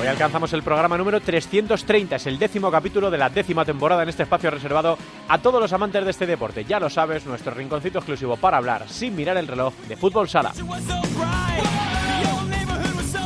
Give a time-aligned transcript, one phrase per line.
[0.00, 4.08] Hoy alcanzamos el programa número 330, es el décimo capítulo de la décima temporada en
[4.08, 6.64] este espacio reservado a todos los amantes de este deporte.
[6.64, 10.52] Ya lo sabes, nuestro rinconcito exclusivo para hablar sin mirar el reloj de fútbol sala.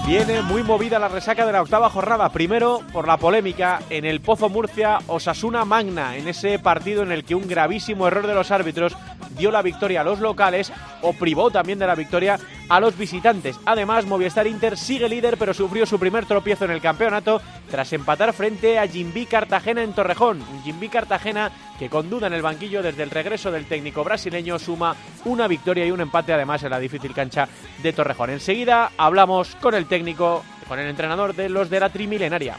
[0.07, 2.29] Viene muy movida la resaca de la octava jornada.
[2.31, 7.25] Primero por la polémica en el Pozo Murcia Osasuna Magna, en ese partido en el
[7.25, 8.97] que un gravísimo error de los árbitros
[9.37, 12.39] dio la victoria a los locales o privó también de la victoria
[12.69, 13.59] a los visitantes.
[13.65, 17.41] Además, Movistar Inter sigue líder, pero sufrió su primer tropiezo en el campeonato
[17.71, 20.43] tras empatar frente a Jimbi Cartagena en Torrejón.
[20.43, 24.59] Un Jimbi Cartagena que con duda en el banquillo desde el regreso del técnico brasileño
[24.59, 27.49] suma una victoria y un empate además en la difícil cancha
[27.83, 28.31] de Torrejón.
[28.31, 32.57] Enseguida hablamos con el técnico, con el entrenador de los de la Trimilenaria.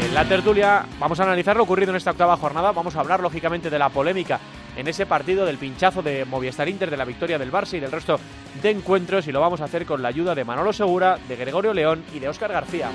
[0.00, 3.20] En la tertulia vamos a analizar lo ocurrido en esta octava jornada, vamos a hablar
[3.20, 4.40] lógicamente de la polémica
[4.74, 7.92] en ese partido del pinchazo de Movistar Inter, de la victoria del Barça y del
[7.92, 8.18] resto
[8.62, 11.74] de encuentros y lo vamos a hacer con la ayuda de Manolo Segura, de Gregorio
[11.74, 12.88] León y de Óscar García.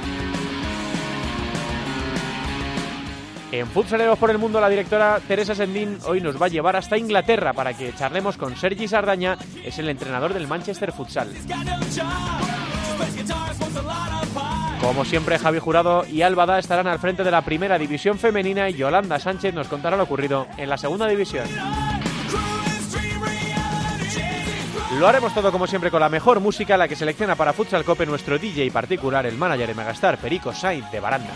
[3.52, 6.98] En Futsaleros por el Mundo, la directora Teresa Sendín hoy nos va a llevar hasta
[6.98, 11.30] Inglaterra para que charlemos con Sergi Sardaña, es el entrenador del Manchester Futsal.
[14.80, 18.76] Como siempre, Javi Jurado y Álvada estarán al frente de la primera división femenina y
[18.76, 21.46] Yolanda Sánchez nos contará lo ocurrido en la segunda división.
[24.98, 28.06] Lo haremos todo como siempre con la mejor música, la que selecciona para Futsal Cope
[28.06, 31.34] nuestro DJ particular, el manager de Megastar, Perico Sainz de Baranda.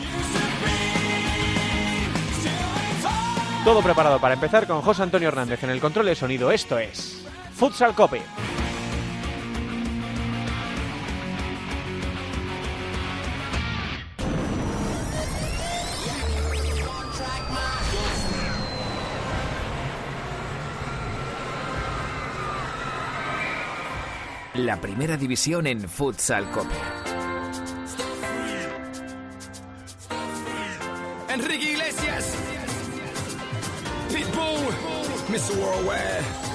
[3.65, 6.51] Todo preparado para empezar con José Antonio Hernández en el control de sonido.
[6.51, 8.21] Esto es Futsal Cope.
[24.53, 27.14] La primera división en Futsal Cope.
[35.47, 36.54] The world aware.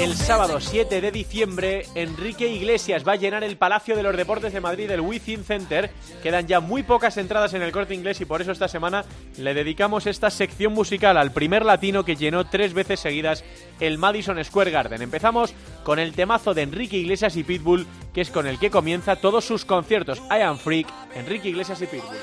[0.00, 4.50] El sábado 7 de diciembre, Enrique Iglesias va a llenar el Palacio de los Deportes
[4.50, 5.90] de Madrid, el Within Center.
[6.22, 9.04] Quedan ya muy pocas entradas en el corte inglés y por eso esta semana
[9.36, 13.44] le dedicamos esta sección musical al primer latino que llenó tres veces seguidas
[13.78, 15.02] el Madison Square Garden.
[15.02, 15.52] Empezamos
[15.84, 19.44] con el temazo de Enrique Iglesias y Pitbull, que es con el que comienza todos
[19.44, 20.18] sus conciertos.
[20.30, 22.16] I Am Freak, Enrique Iglesias y Pitbull.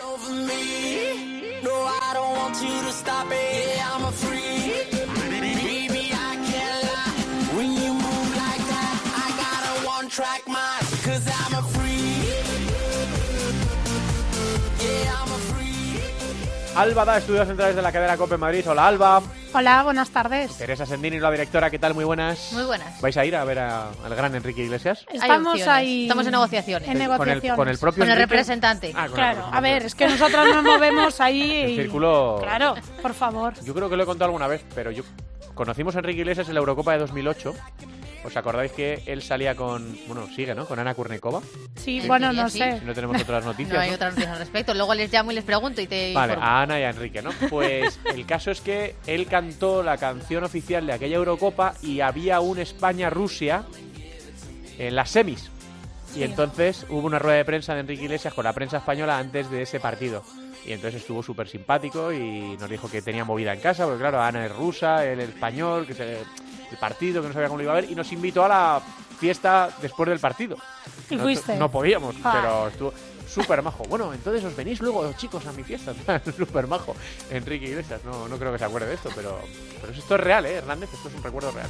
[10.17, 10.87] Track mind.
[11.05, 12.33] Cause I'm a freak.
[14.81, 16.75] Yeah, I'm a freak.
[16.75, 18.65] Alba da estudios centrales de la cadena Cope Madrid.
[18.67, 19.21] Hola Alba.
[19.53, 20.57] Hola, buenas tardes.
[20.57, 21.93] Teresa Sendini, la directora, ¿qué tal?
[21.93, 22.51] Muy buenas.
[22.53, 22.99] Muy buenas.
[22.99, 25.05] ¿Vais a ir a ver a- al gran Enrique Iglesias?
[25.13, 26.03] Estamos ahí.
[26.05, 26.87] Estamos en negociaciones.
[26.87, 27.55] En Con el, negociaciones.
[27.55, 28.91] con el propio Con el representante.
[28.95, 31.51] Ah, con el Claro, a ver, es que nosotros nos movemos ahí.
[31.61, 32.39] El y- círculo...
[32.41, 32.73] Claro,
[33.03, 33.53] por favor.
[33.63, 35.03] Yo creo que lo he contado alguna vez, pero yo
[35.53, 37.53] conocimos a Enrique Iglesias en la Eurocopa de 2008.
[38.23, 40.65] ¿Os acordáis que él salía con, bueno, sigue, ¿no?
[40.65, 41.41] Con Ana Kurnikova.
[41.75, 42.57] Sí, En bueno, no sí.
[42.59, 42.79] sé.
[42.79, 43.73] Si no tenemos otras noticias.
[43.77, 43.95] No hay ¿no?
[43.95, 44.73] otras noticias al respecto.
[44.73, 46.49] Luego les llamo y les pregunto y te Vale, informo.
[46.49, 47.29] a Ana y a Enrique, ¿no?
[47.49, 52.39] Pues el caso es que él cantó la canción oficial de aquella Eurocopa y había
[52.41, 53.63] un España-Rusia
[54.77, 55.49] en las semis.
[56.15, 59.49] Y entonces hubo una rueda de prensa de Enrique Iglesias con la prensa española antes
[59.51, 60.23] de ese partido.
[60.65, 64.21] Y entonces estuvo súper simpático y nos dijo que tenía movida en casa, porque claro,
[64.21, 66.17] Ana es rusa, él es español, que se,
[66.71, 68.81] el partido, que no sabía cómo lo iba a ver, y nos invitó a la
[69.19, 70.57] fiesta después del partido.
[71.09, 71.55] ¿Y No- fuiste?
[71.57, 72.31] No podíamos, Ah.
[72.33, 72.93] pero estuvo
[73.27, 73.83] súper majo.
[73.85, 75.93] Bueno, entonces os venís luego, chicos, a mi fiesta.
[76.37, 76.95] súper majo.
[77.29, 79.39] Enrique Iglesias, no, no creo que se acuerde de esto, pero,
[79.81, 80.89] pero esto es real, ¿eh, Hernández?
[80.93, 81.69] Esto es un recuerdo real.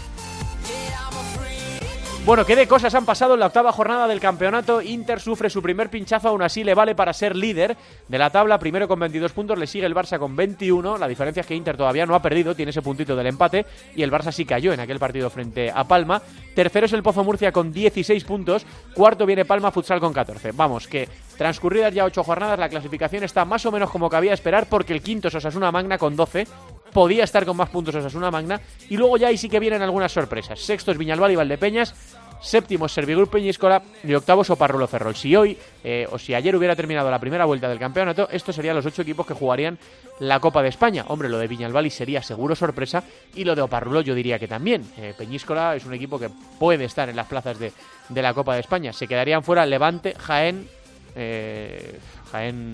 [2.27, 4.81] Bueno, ¿qué de cosas han pasado en la octava jornada del campeonato?
[4.81, 8.59] Inter sufre su primer pinchazo, aún así le vale para ser líder de la tabla.
[8.59, 10.97] Primero con 22 puntos, le sigue el Barça con 21.
[10.97, 13.65] La diferencia es que Inter todavía no ha perdido, tiene ese puntito del empate
[13.95, 16.21] y el Barça sí cayó en aquel partido frente a Palma.
[16.53, 18.65] Tercero es el Pozo Murcia con 16 puntos.
[18.93, 20.51] Cuarto viene Palma Futsal con 14.
[20.51, 21.07] Vamos, que
[21.37, 25.01] transcurridas ya ocho jornadas, la clasificación está más o menos como cabía esperar porque el
[25.01, 26.45] quinto es Osasuna Magna con 12
[26.93, 28.59] podía estar con más puntos Osasuna Magna.
[28.89, 30.59] Y luego ya ahí sí que vienen algunas sorpresas.
[30.59, 31.93] Sexto es Viñalbal y Valdepeñas.
[32.39, 35.15] Séptimo es Servigroup Peñíscola y octavo es Oparrulo Ferrol.
[35.15, 38.75] Si hoy eh, o si ayer hubiera terminado la primera vuelta del campeonato, estos serían
[38.75, 39.79] los ocho equipos que jugarían
[40.19, 41.05] la Copa de España.
[41.07, 44.83] Hombre, lo de Viñalbal sería seguro sorpresa y lo de Oparrulo yo diría que también.
[44.97, 46.29] Eh, Peñíscola es un equipo que
[46.59, 47.73] puede estar en las plazas de,
[48.09, 48.93] de la Copa de España.
[48.93, 50.67] Se quedarían fuera Levante, Jaén,
[51.15, 51.99] eh,
[52.31, 52.73] Jaén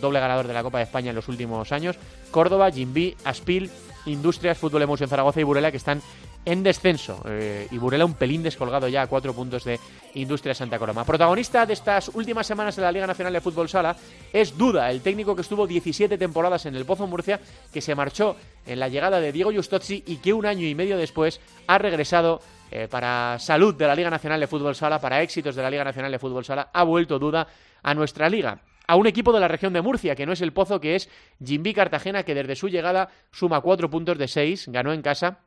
[0.00, 1.96] doble ganador de la Copa de España en los últimos años,
[2.30, 3.70] Córdoba, Jimbí, Aspil,
[4.06, 6.00] Industrias, Fútbol Emotion Zaragoza y Burela que están
[6.44, 7.22] en descenso.
[7.26, 9.78] Eh, y Burela un pelín descolgado ya a cuatro puntos de
[10.14, 11.04] Industria Santa Coloma.
[11.04, 13.96] Protagonista de estas últimas semanas de la Liga Nacional de Fútbol Sala
[14.32, 17.40] es Duda, el técnico que estuvo 17 temporadas en el Pozo Murcia,
[17.72, 18.36] que se marchó
[18.66, 22.40] en la llegada de Diego Justozzi y que un año y medio después ha regresado
[22.70, 25.84] eh, para salud de la Liga Nacional de Fútbol Sala, para éxitos de la Liga
[25.84, 27.46] Nacional de Fútbol Sala, ha vuelto Duda
[27.82, 28.58] a nuestra liga
[28.88, 31.08] a un equipo de la región de Murcia, que no es el Pozo, que es
[31.44, 35.38] Jimbi Cartagena, que desde su llegada suma cuatro puntos de seis, ganó en casa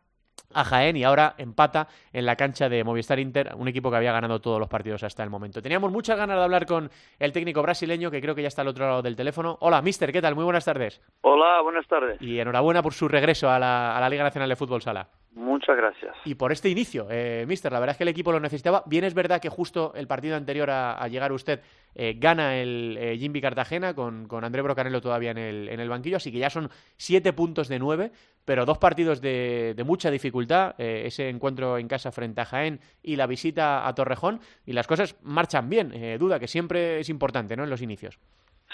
[0.54, 4.12] a Jaén y ahora empata en la cancha de Movistar Inter, un equipo que había
[4.12, 5.62] ganado todos los partidos hasta el momento.
[5.62, 8.68] Teníamos muchas ganas de hablar con el técnico brasileño, que creo que ya está al
[8.68, 9.58] otro lado del teléfono.
[9.62, 10.36] Hola, mister, ¿qué tal?
[10.36, 11.02] Muy buenas tardes.
[11.22, 12.22] Hola, buenas tardes.
[12.22, 15.08] Y enhorabuena por su regreso a la, a la Liga Nacional de Fútbol Sala.
[15.34, 16.14] Muchas gracias.
[16.26, 18.84] Y por este inicio, eh, mister, la verdad es que el equipo lo necesitaba.
[18.86, 21.62] Bien es verdad que justo el partido anterior a, a llegar usted
[21.96, 26.18] eh, gana el eh, Cartagena con, con André Brocanello todavía en el, en el banquillo,
[26.18, 28.12] así que ya son siete puntos de nueve,
[28.46, 32.80] pero dos partidos de, de mucha dificultad, eh, ese encuentro en casa frente a Jaén
[33.04, 37.10] y la visita a Torrejón, y las cosas marchan bien, eh, duda que siempre es
[37.10, 37.64] importante ¿no?
[37.64, 38.20] en los inicios.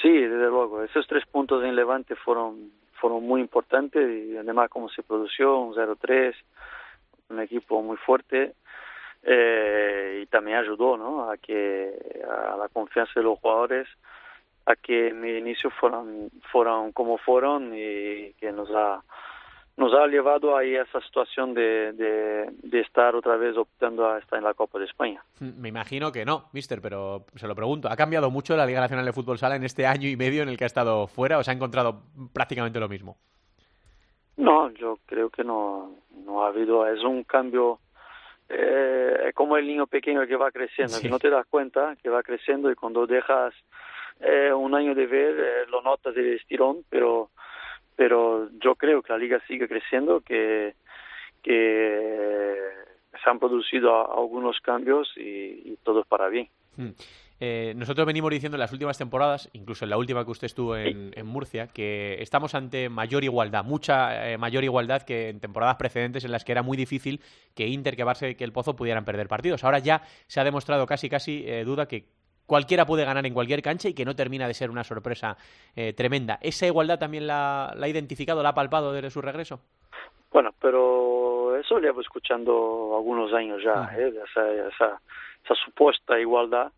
[0.02, 0.84] Sí, desde luego.
[0.84, 5.74] Esos tres puntos en Levante fueron, fueron muy importantes y además cómo se produjo, un
[5.74, 6.36] 0-3,
[7.30, 8.54] un equipo muy fuerte
[9.30, 11.30] eh, y también ayudó ¿no?
[11.30, 13.86] a que a la confianza de los jugadores
[14.66, 19.04] a que mi inicio fueran fueran como fueron y que nos ha
[19.76, 24.18] nos ha llevado ahí a esa situación de, de, de, estar otra vez optando a
[24.18, 25.24] estar en la Copa de España.
[25.40, 27.88] Me imagino que no, mister, pero se lo pregunto.
[27.88, 30.50] ¿Ha cambiado mucho la Liga Nacional de Fútbol Sala en este año y medio en
[30.50, 32.02] el que ha estado fuera o se ha encontrado
[32.34, 33.18] prácticamente lo mismo?
[34.38, 35.92] No, yo creo que no,
[36.26, 37.80] no ha habido, es un cambio
[38.50, 41.04] eh, como el niño pequeño que va creciendo, sí.
[41.04, 43.54] que no te das cuenta que va creciendo y cuando dejas
[44.20, 47.30] eh, un año de ver eh, lo notas de estirón, pero
[47.96, 50.76] pero yo creo que la liga sigue creciendo, que,
[51.42, 52.56] que
[53.24, 56.48] se han producido algunos cambios y, y todo para bien.
[56.78, 56.92] Hmm.
[57.40, 60.76] Eh, nosotros venimos diciendo en las últimas temporadas, incluso en la última que usted estuvo
[60.76, 65.76] en, en Murcia, que estamos ante mayor igualdad, mucha eh, mayor igualdad que en temporadas
[65.76, 67.22] precedentes en las que era muy difícil
[67.56, 69.64] que Inter, que Barça y que el Pozo pudieran perder partidos.
[69.64, 72.06] Ahora ya se ha demostrado casi, casi eh, duda que
[72.48, 75.38] cualquiera puede ganar en cualquier cancha y que no termina de ser una sorpresa
[75.76, 76.40] eh, tremenda.
[76.42, 79.60] ¿Esa igualdad también la, la, ha identificado, la ha palpado desde su regreso?
[80.32, 84.10] Bueno, pero eso llevo escuchando algunos años ya, ¿eh?
[84.10, 85.02] esa, esa,
[85.44, 86.72] esa, supuesta igualdad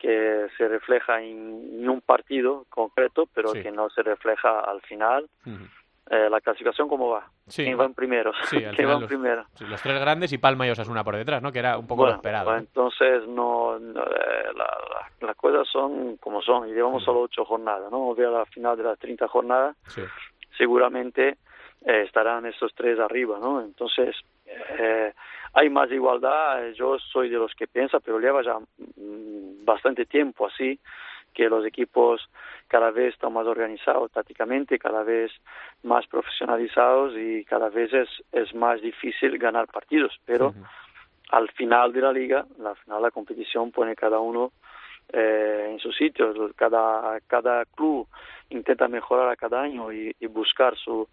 [0.00, 3.62] que se refleja en, en un partido concreto, pero sí.
[3.62, 5.28] que no se refleja al final.
[5.46, 5.68] Uh -huh.
[6.10, 7.30] Eh, la clasificación cómo va.
[7.46, 7.62] Sí.
[7.62, 8.32] ¿Quién van primero?
[8.46, 9.44] Sí, ¿Quién van los, primero?
[9.54, 11.52] Sí, los tres grandes y Palma y Osasuna por detrás, ¿no?
[11.52, 12.46] Que era un poco bueno, lo esperado.
[12.46, 17.20] Bueno, entonces, no, no eh, la, la, las cosas son como son y llevamos solo
[17.20, 17.98] ocho jornadas, ¿no?
[18.00, 19.76] Voy a la final de las 30 jornadas,
[20.58, 21.36] seguramente
[21.84, 23.60] eh, estarán esos tres arriba, ¿no?
[23.60, 25.12] Entonces, eh,
[25.52, 30.46] hay más igualdad, yo soy de los que piensa, pero lleva ya mm, bastante tiempo
[30.46, 30.78] así,
[31.34, 32.28] que los equipos
[32.68, 35.32] cada vez están más organizados tácticamente, cada vez
[35.82, 40.18] más profesionalizados y cada vez es, es más difícil ganar partidos.
[40.24, 40.66] Pero uh -huh.
[41.30, 44.52] al final de la liga, al final de la competición pone cada uno
[45.12, 48.06] eh, en su sitio, cada, cada club
[48.50, 51.08] intenta mejorar a cada año y, y buscar su,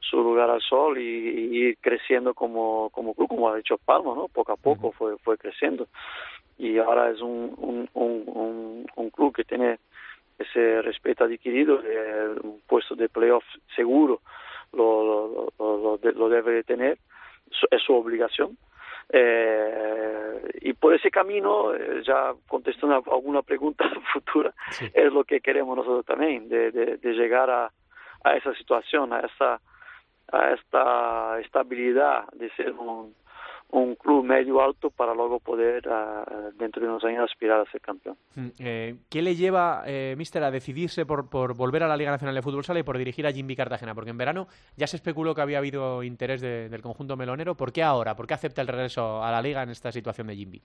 [0.00, 4.14] su lugar al sol y, y, ir creciendo como, como club, como ha dicho Palma,
[4.14, 4.28] ¿no?
[4.28, 5.88] Poco a poco fue, fue creciendo
[6.58, 9.78] y ahora es un, un, un, un, club que tiene
[10.38, 13.44] ese respeto adquirido, eh, un puesto de playoff
[13.76, 14.20] seguro
[14.72, 16.98] lo, lo, lo, lo debe de tener,
[17.70, 18.56] es su obligación.
[19.10, 24.90] Eh, y por ese camino, eh, ya contestando a alguna pregunta futura, sí.
[24.92, 27.72] es lo que queremos nosotros también, de, de, de llegar a,
[28.24, 29.60] a, esa situación, a esa
[30.32, 33.14] a esta estabilidad de ser un,
[33.70, 37.80] un club medio alto para luego poder ah, dentro de unos años aspirar a ser
[37.80, 38.16] campeón.
[38.34, 42.10] Mm, eh, ¿Qué le lleva, eh, Mister, a decidirse por, por volver a la Liga
[42.10, 43.94] Nacional de Fútbol Sala y por dirigir a Jimmy Cartagena?
[43.94, 47.54] Porque en verano ya se especuló que había habido interés de- del conjunto melonero.
[47.54, 48.14] ¿Por qué ahora?
[48.16, 50.62] ¿Por qué acepta el regreso a la Liga en esta situación de Jimmy?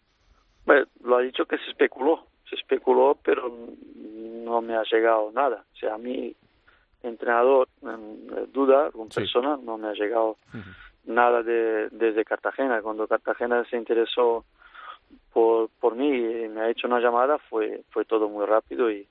[0.65, 3.53] Bueno, lo ha dicho que se especuló, se especuló, pero
[3.97, 5.65] no me ha llegado nada.
[5.73, 6.33] O sea, a mí,
[7.03, 9.19] entrenador, en duda, con Sí.
[9.21, 10.37] persona, no me ha llegado
[11.05, 12.81] nada de, desde Cartagena.
[12.81, 14.45] Cuando Cartagena se interesó
[15.33, 19.07] por, por mí y me ha hecho una llamada, fue, fue todo muy rápido y,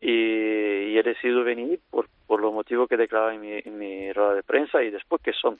[0.00, 4.12] y, y he decidido venir por, por los motivos que declaraba en mi, en mi
[4.12, 5.58] rueda de prensa y después que son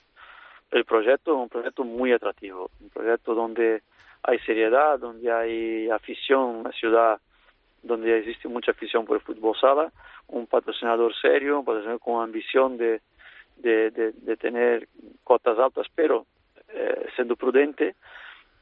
[0.71, 3.83] el proyecto, un proyecto muy atractivo, un proyecto donde
[4.23, 7.21] hay seriedad, donde hay afición, una ciudad
[7.83, 9.93] donde existe mucha afición por el fútbol sala,
[10.29, 13.01] un patrocinador serio, un patrocinador con ambición de,
[13.57, 13.91] de,
[14.37, 14.89] tener
[15.25, 16.27] cotas altas, pero
[16.69, 17.97] eh, siendo prudente,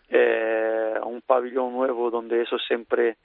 [0.08, 3.16] eh, un pabellón nuevo donde eso siempre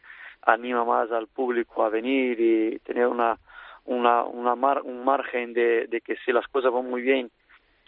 [0.43, 3.37] anima más al público a venir y tener una,
[3.85, 7.31] una, una mar- un margen de que si las cosas van muy bien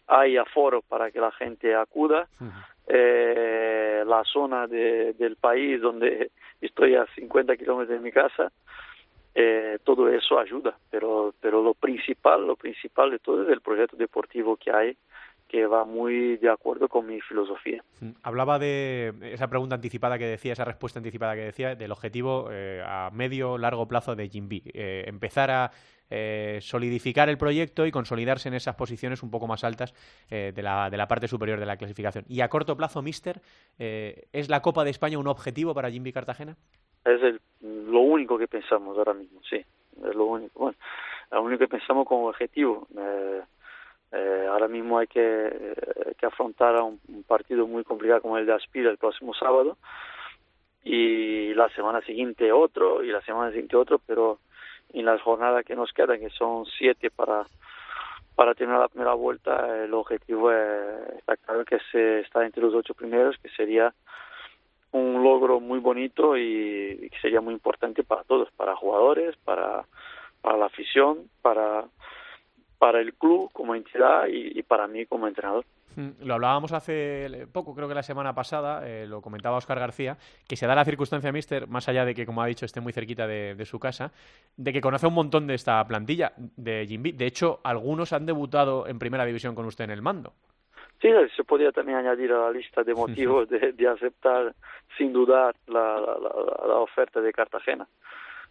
[0.07, 2.27] hay aforo para que la gente acuda.
[2.87, 8.51] Eh, la zona de, del país donde estoy a 50 kilómetros de mi casa,
[9.35, 13.97] eh, todo eso ayuda, pero, pero lo principal, lo principal de todo es el proyecto
[13.97, 14.97] deportivo que hay,
[15.47, 17.83] que va muy de acuerdo con mi filosofía.
[18.01, 22.49] Mm, Hablaba de esa pregunta anticipada que decía, esa respuesta anticipada que decía, del objetivo
[22.51, 24.63] eh, a medio largo plazo de Jimby.
[24.73, 25.71] Eh, empezar a
[26.09, 29.93] eh, solidificar el proyecto y consolidarse en esas posiciones un poco más altas
[30.29, 32.25] eh, de, la, de la parte superior de la clasificación.
[32.27, 33.41] Y a corto plazo, Mister,
[33.77, 36.55] eh, ¿es la Copa de España un objetivo para Jimby Cartagena?
[37.03, 40.59] Es el, lo único que pensamos ahora mismo, sí, es lo único.
[40.59, 40.77] Bueno,
[41.31, 42.87] lo único que pensamos como objetivo.
[44.11, 48.45] Eh, ahora mismo hay que, eh, afrontar a un, un partido muy complicado como el
[48.45, 49.77] de Aspira el próximo sábado
[50.83, 54.39] y la semana siguiente otro y la semana siguiente otro, pero
[54.93, 57.45] en las jornadas que nos quedan, que son siete para
[58.35, 62.75] para terminar la primera vuelta, el objetivo es, está claro que se está entre los
[62.75, 63.91] ocho primeros, que sería
[64.91, 69.85] un logro muy bonito y, y que sería muy importante para todos, para jugadores, para,
[70.43, 71.85] para la afición, para,
[72.77, 75.65] para el club como entidad y, y para mí como entrenador.
[75.95, 80.15] Mm, Lo hablábamos hace poco, creo que la semana pasada, eh, lo comentaba Oscar García,
[80.47, 82.93] que se da la circunstancia, Mister, más allá de que, como ha dicho, esté muy
[82.93, 84.11] cerquita de, de su casa,
[84.55, 87.13] de que conoce un montón de esta plantilla de Jimby.
[87.13, 90.33] De hecho, algunos han debutado en primera división con usted en el mando.
[91.01, 94.53] Sí, se podría también añadir a la lista de motivos de, de aceptar
[94.97, 97.87] sin dudar la, la, la, la oferta de Cartagena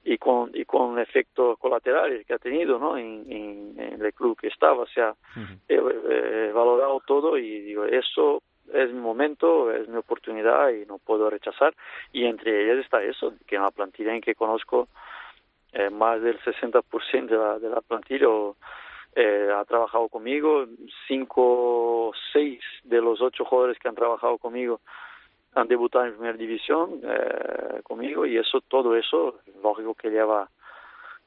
[0.07, 2.97] y con y con efectos colaterales que ha tenido ¿no?
[2.97, 5.15] en, en, en el club que estaba o sea
[5.69, 8.41] he, he valorado todo y digo eso
[8.73, 11.75] es mi momento es mi oportunidad y no puedo rechazar
[12.13, 14.87] y entre ellas está eso que en la plantilla en que conozco
[15.73, 18.29] eh, más del 60% de la, de la plantilla
[19.17, 20.67] eh, ha trabajado conmigo
[21.09, 24.81] cinco seis de los ocho jugadores que han trabajado conmigo
[25.57, 30.49] han debutado en primera división eh, conmigo y eso todo eso lógico que lleva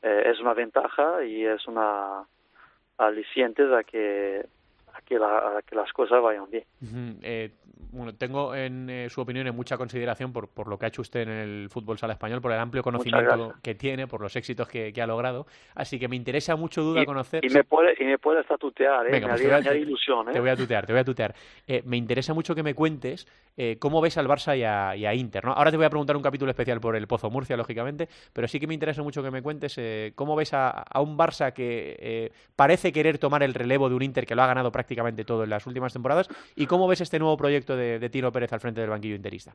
[0.03, 2.23] eh, es una ventaja y es una
[2.97, 4.45] aliciente a que
[4.99, 6.63] a que, la, a que las cosas vayan bien.
[6.81, 7.17] Uh -huh.
[7.21, 7.51] eh,
[7.91, 11.01] bueno, tengo en eh, su opinión en mucha consideración por, por lo que ha hecho
[11.01, 14.67] usted en el fútbol sala español, por el amplio conocimiento que tiene, por los éxitos
[14.67, 15.47] que, que, ha logrado.
[15.75, 17.43] Así que me interesa mucho duda y, conocer.
[17.43, 19.11] Y me puede, y me puede hasta tutear, ¿eh?
[19.11, 20.33] Venga, me pues te, voy a, ilusión, ¿eh?
[20.33, 21.33] te voy a tutear, te voy a tutear.
[21.65, 23.27] Eh, me interesa mucho que me cuentes
[23.57, 25.45] eh, cómo ves al Barça y a, y a Inter.
[25.45, 25.53] ¿no?
[25.53, 28.59] Ahora te voy a preguntar un capítulo especial por el Pozo Murcia, lógicamente, pero sí
[28.59, 32.31] que me interesa mucho que me cuentes eh, cómo ves a, a, un Barça que
[32.55, 34.88] parece querer tomar el relevo de un Inter que lo ha ganado prácticamente
[35.25, 38.53] todo en las últimas temporadas y cómo ves este nuevo proyecto de, de Tino Pérez
[38.53, 39.53] al frente del banquillo interista.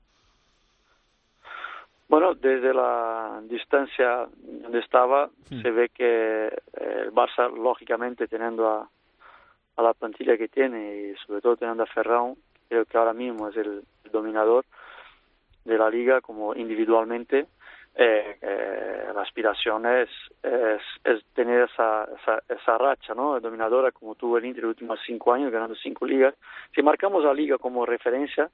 [2.09, 5.63] Bueno, desde la distancia donde estaba, hmm.
[5.63, 8.89] se ve que el Barça, lógicamente, teniendo a,
[9.77, 12.37] a, la plantilla que tiene y sobre todo teniendo a Ferran,
[12.69, 14.65] creo que ahora mismo es el, el dominador
[15.65, 17.47] de la liga como individualmente,
[17.97, 20.09] eh, eh, la aspiración es,
[20.43, 23.39] es, es tener esa, esa, esa, racha ¿no?
[23.39, 26.35] dominadora como tuvo el Inter los últimos cinco años, ganando cinco ligas.
[26.75, 28.51] Si marcamos la liga como referencia,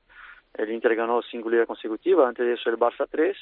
[0.54, 3.36] el Inter ganó cinco ligas consecutivas, antes de eso el Barça tres,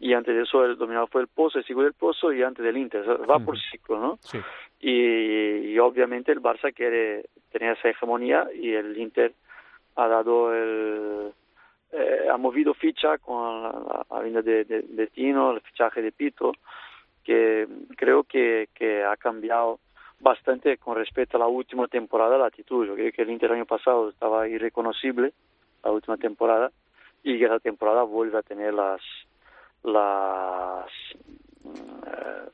[0.00, 2.64] y antes de eso el dominador fue el Pozo, el segundo el Pozo, y antes
[2.64, 4.18] del Inter, va por ciclo, ¿no?
[4.20, 4.38] Sí.
[4.80, 9.32] Y, y, obviamente el Barça quiere tener esa hegemonía y el Inter
[9.94, 11.32] ha dado el...
[11.92, 16.10] Eh, ha movido ficha con la, la venida de, de, de, Tino, el fichaje de
[16.10, 16.52] Pito,
[17.22, 19.78] que creo que, que ha cambiado
[20.18, 22.86] bastante con respecto a la última temporada la actitud.
[22.86, 25.32] Yo creo que el Inter año pasado estaba irreconocible
[25.84, 26.70] la última temporada
[27.22, 29.02] y que esa temporada vuelve a tener las
[29.82, 30.86] las
[32.06, 32.48] eh,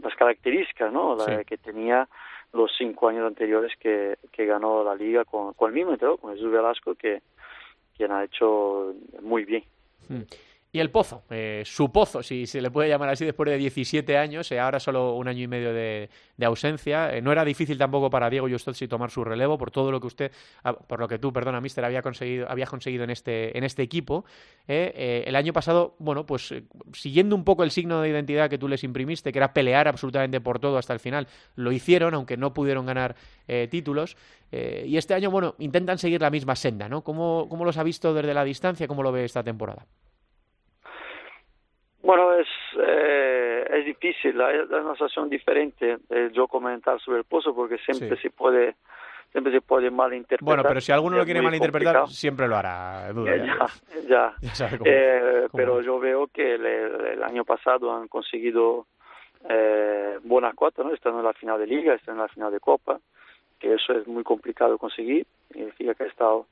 [0.00, 1.16] las características ¿no?
[1.16, 1.44] La Sí.
[1.46, 2.06] que tenía
[2.52, 6.32] los cinco años anteriores que, que ganó la liga con, con el mismo entrenador, con
[6.34, 7.22] Jesús Velasco, que
[7.98, 9.64] quien ha hecho muy bien.
[10.08, 10.22] Mm.
[10.70, 14.18] Y el Pozo, eh, su Pozo, si se le puede llamar así, después de 17
[14.18, 16.10] años, eh, ahora solo un año y medio de,
[16.44, 17.16] ausencia.
[17.16, 20.06] Eh, no era difícil tampoco para Diego Justozzi tomar su relevo por todo lo que
[20.06, 20.32] usted,
[20.64, 23.82] ah, por lo que tú, perdona, Mister, había conseguido, había conseguido en este, en este
[23.82, 24.26] equipo.
[24.66, 26.52] Eh, eh, el año pasado, bueno, pues
[26.92, 30.42] siguiendo un poco el signo de identidad que tú les imprimiste, que era pelear absolutamente
[30.42, 33.16] por todo hasta el final, lo hicieron, aunque no pudieron ganar
[33.70, 34.18] títulos.
[34.52, 37.02] Y este año, bueno, intentan seguir la misma senda, ¿no?
[37.02, 38.86] ¿Cómo, ¿Cómo los ha visto desde la distancia?
[38.86, 39.86] ¿Cómo lo ve esta temporada?
[42.02, 42.46] Bueno, es,
[42.80, 48.16] eh, es difícil, hay una situación diferente eh, yo comentar sobre el pozo porque siempre
[48.16, 48.22] Sí.
[48.22, 48.76] se puede
[49.32, 50.44] siempre se puede malinterpretar.
[50.44, 52.06] Bueno, pero si alguno lo quiere malinterpretar, complicado.
[52.06, 53.34] siempre lo hará, duda.
[53.34, 53.46] Eh,
[54.08, 54.34] ya.
[54.54, 58.86] ya, cómo- Eh, cómo pero yo veo que el, el año pasado han conseguido
[59.48, 60.94] eh, buenas cuotas, ¿no?
[60.94, 62.98] Están en la final de liga, están en la final de copa,
[63.58, 65.26] que eso es muy complicado conseguir.
[65.52, 66.46] Significa que ha estado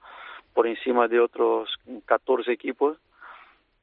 [0.53, 1.75] por encima de otros
[2.05, 2.99] 14 equipos.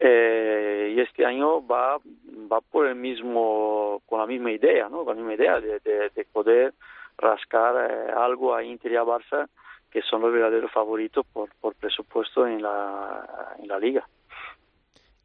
[0.05, 1.97] Eh, y este año va
[2.51, 5.05] va por el mismo con la misma idea, ¿no?
[5.05, 6.73] Con la misma idea de, de, de poder
[7.17, 9.47] rascar eh, algo a Inter y a Barça
[9.89, 14.05] que son los verdaderos favoritos por, por presupuesto en la, en la liga.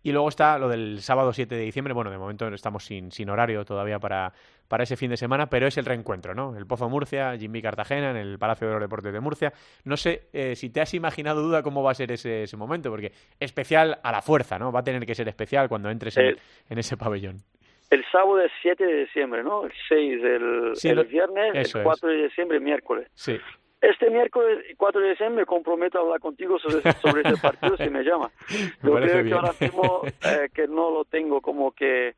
[0.02, 1.93] Y luego está lo del sábado 7 de diciembre.
[1.93, 4.33] Bueno, de momento estamos sin, sin horario todavía para,
[4.69, 6.57] para ese fin de semana, pero es el reencuentro, ¿no?
[6.57, 9.52] El Pozo Murcia, Jimmy Cartagena, en el Palacio de los Deportes de Murcia.
[9.85, 12.90] No sé eh, si te has imaginado, duda, cómo va a ser ese, ese momento,
[12.90, 14.71] porque especial a la fuerza, ¿no?
[14.71, 16.37] Va a tener que ser especial cuando entres en, Eh,
[16.71, 17.43] en ese pabellón.
[17.90, 19.64] El sábado es 7 de diciembre, ¿no?
[19.64, 21.76] El 6 el, Sí, el viernes, el es.
[21.83, 23.09] 4 de diciembre, miércoles.
[23.14, 23.38] Sí.
[23.80, 27.88] Este miércoles 4 de diciembre me comprometo a hablar contigo sobre, sobre ese partido si
[27.90, 28.30] me llama.
[28.82, 29.26] Me Yo parece creo bien.
[29.26, 32.14] que ahora mismo eh, que no lo tengo como que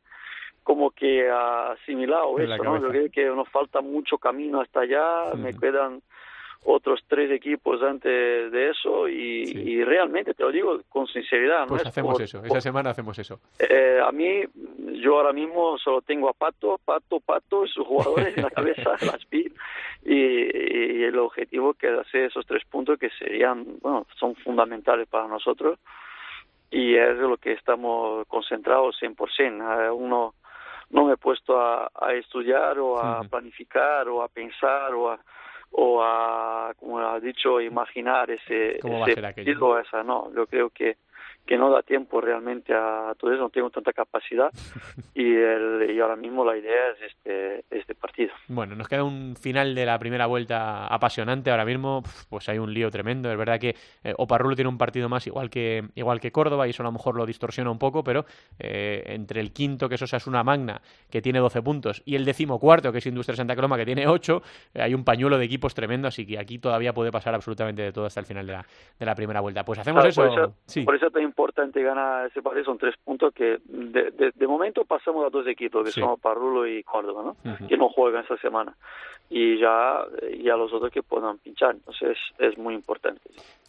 [0.62, 2.80] como que asimilado En eso, ¿no?
[2.80, 6.02] Yo creo que nos falta mucho camino hasta allá, me quedan
[6.64, 9.58] otros tres equipos antes de eso y, Sí.
[9.58, 11.60] y realmente te lo digo con sinceridad.
[11.62, 11.66] ¿no?
[11.68, 12.38] Pues es hacemos por- eso.
[12.38, 13.40] por- Esa semana hacemos eso.
[13.58, 14.42] eh, a mí,
[15.00, 18.50] yo ahora mismo solo tengo a Pato, Pato, Pato y sus jugadores en la
[18.84, 19.46] cabeza, las vi,
[20.04, 25.08] y, y el objetivo que es hacer esos tres puntos que serían, bueno, son fundamentales
[25.08, 25.78] para nosotros
[26.70, 29.86] y es de lo que estamos concentrados 100%.
[29.86, 30.34] Eh, uno
[30.90, 35.18] no me he puesto a, a estudiar o a planificar o a pensar o a
[35.72, 39.52] o a como ha dicho imaginar ese, ¿Cómo va a ese ser aquello?
[39.52, 40.96] partido, esa no yo creo que
[41.50, 44.50] que no da tiempo realmente a todo eso, no tengo tanta capacidad
[45.14, 48.30] y, el, y ahora mismo la idea es este, este partido.
[48.46, 51.50] Bueno, nos queda un final de la primera vuelta apasionante.
[51.50, 53.32] Ahora mismo, pues hay un lío tremendo.
[53.32, 56.70] Es verdad que eh, Oparrulo tiene un partido más igual que, igual que Córdoba y
[56.70, 58.26] eso a lo mejor lo distorsiona un poco, pero
[58.60, 62.92] eh, entre el quinto, que es Osasuna Magna, que tiene 12 puntos, y el decimocuarto,
[62.92, 64.42] que es Industria Santa Coloma, que tiene 8,
[64.74, 67.90] eh, hay un pañuelo de equipos tremendo, así que aquí todavía puede pasar absolutamente de
[67.92, 68.66] todo hasta el final de la,
[69.00, 69.64] de la primera vuelta.
[69.64, 70.22] Pues hacemos Claro, eso.
[70.22, 70.82] Por eso, sí.
[70.82, 75.24] por eso importante ganar ese partido, son tres puntos que de, de, de momento pasamos
[75.26, 76.00] a dos equipos, que Sí.
[76.00, 77.66] son Parrulo y Córdoba, ¿no?
[77.66, 78.76] Que no juegan esta semana.
[79.32, 80.00] Y ya,
[80.32, 83.20] y a los otros que puedan pinchar, entonces es muy importante.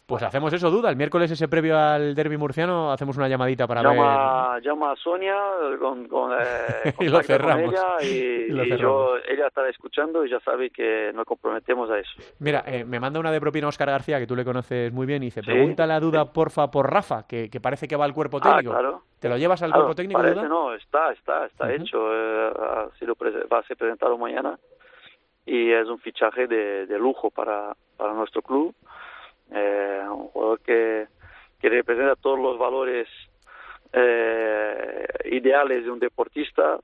[0.04, 0.90] Pues hacemos eso, duda.
[0.90, 3.92] El miércoles ese previo al derby murciano, hacemos una llamadita para ver.
[3.92, 5.36] llama, llama a Sonia
[5.78, 8.80] con, con, eh, Y lo con ella y, Y lo y cerramos.
[8.80, 12.10] yo, ella está escuchando y ya sabe que nos comprometemos a eso.
[12.40, 15.22] Mira, eh, me manda una de propina Oscar García, que tú le conoces muy bien,
[15.22, 15.46] y dice, Sí.
[15.46, 18.72] pregunta la duda, porfa, por Rafa, que, que parece que va al cuerpo Ah, técnico.
[18.72, 19.02] claro.
[19.20, 20.48] ¿Te lo llevas al Claro, cuerpo técnico, parece, duda?
[20.48, 22.12] no, está, está, está hecho.
[22.12, 24.58] eh, va a ser presentado mañana
[25.46, 28.74] y es un fichaje de, de lujo para, para nuestro club.
[29.50, 31.06] Eh, un jugador que,
[31.60, 33.08] que representa todos los valores
[33.92, 36.78] eh, ideales de un deportista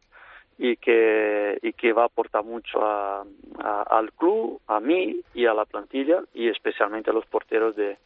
[0.59, 3.25] y que, y que va a aportar mucho a,
[3.91, 7.97] al club, a mí y a la plantilla y especialmente a los porteros de,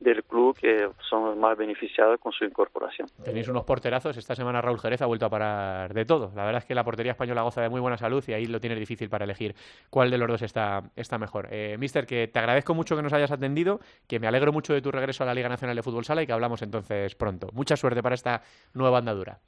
[0.00, 3.08] del club que son los más beneficiados con su incorporación.
[3.24, 4.16] Tenéis unos porterazos.
[4.16, 6.32] Esta semana Raúl Jerez ha vuelto a parar de todo.
[6.34, 8.60] La verdad es que la portería española goza de muy buena salud y ahí lo
[8.60, 9.54] tienes difícil para elegir
[9.90, 11.48] cuál de los dos está, está mejor.
[11.50, 14.82] Eh, Mister, que te agradezco mucho que nos hayas atendido, que me alegro mucho de
[14.82, 17.48] tu regreso a la Liga Nacional de Fútbol Sala y que hablamos entonces pronto.
[17.52, 18.42] Mucha suerte para esta
[18.74, 19.40] nueva andadura.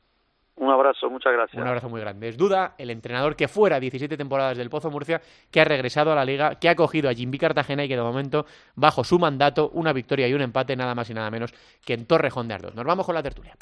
[0.58, 1.62] Un abrazo, muchas gracias.
[1.62, 2.28] Un abrazo muy grande.
[2.28, 6.16] Es Duda, el entrenador que fuera 17 temporadas del Pozo Murcia, que ha regresado a
[6.16, 8.44] la liga, que ha cogido a Jimby Cartagena y que de momento,
[8.74, 12.06] bajo su mandato, una victoria y un empate, nada más y nada menos que en
[12.06, 12.74] Torrejón de Ardoz.
[12.74, 13.54] Nos vamos con la tertulia.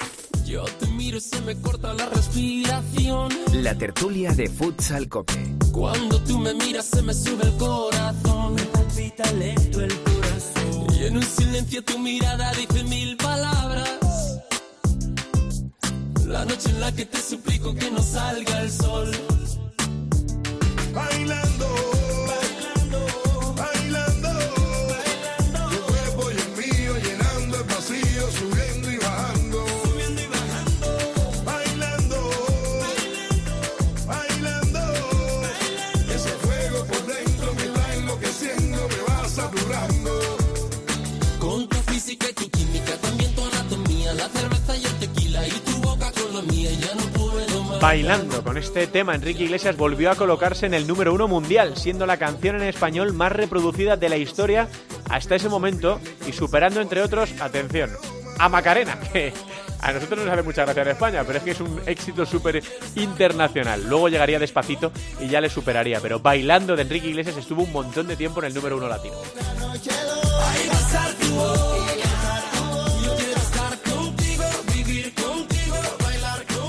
[0.45, 3.29] Yo te miro y se me corta la respiración.
[3.53, 5.33] La tertulia de Futsal Cope.
[5.71, 8.55] Cuando tú me miras se me sube el corazón.
[8.55, 10.87] Me palpita lento el corazón.
[10.99, 14.06] Y En un silencio tu mirada dice mil palabras.
[16.27, 19.11] La noche en la que te suplico que no salga el sol.
[20.93, 21.67] Bailando,
[47.79, 52.07] Bailando con este tema, Enrique Iglesias volvió a colocarse en el número uno mundial, siendo
[52.07, 54.67] la canción en español más reproducida de la historia
[55.09, 57.91] hasta ese momento y superando, entre otros, atención,
[58.39, 59.31] a Macarena, que
[59.79, 62.63] a nosotros nos hace mucha gracia en España, pero es que es un éxito súper
[62.95, 63.87] internacional.
[63.87, 68.07] Luego llegaría despacito y ya le superaría, pero Bailando de Enrique Iglesias estuvo un montón
[68.07, 69.15] de tiempo en el número uno latino.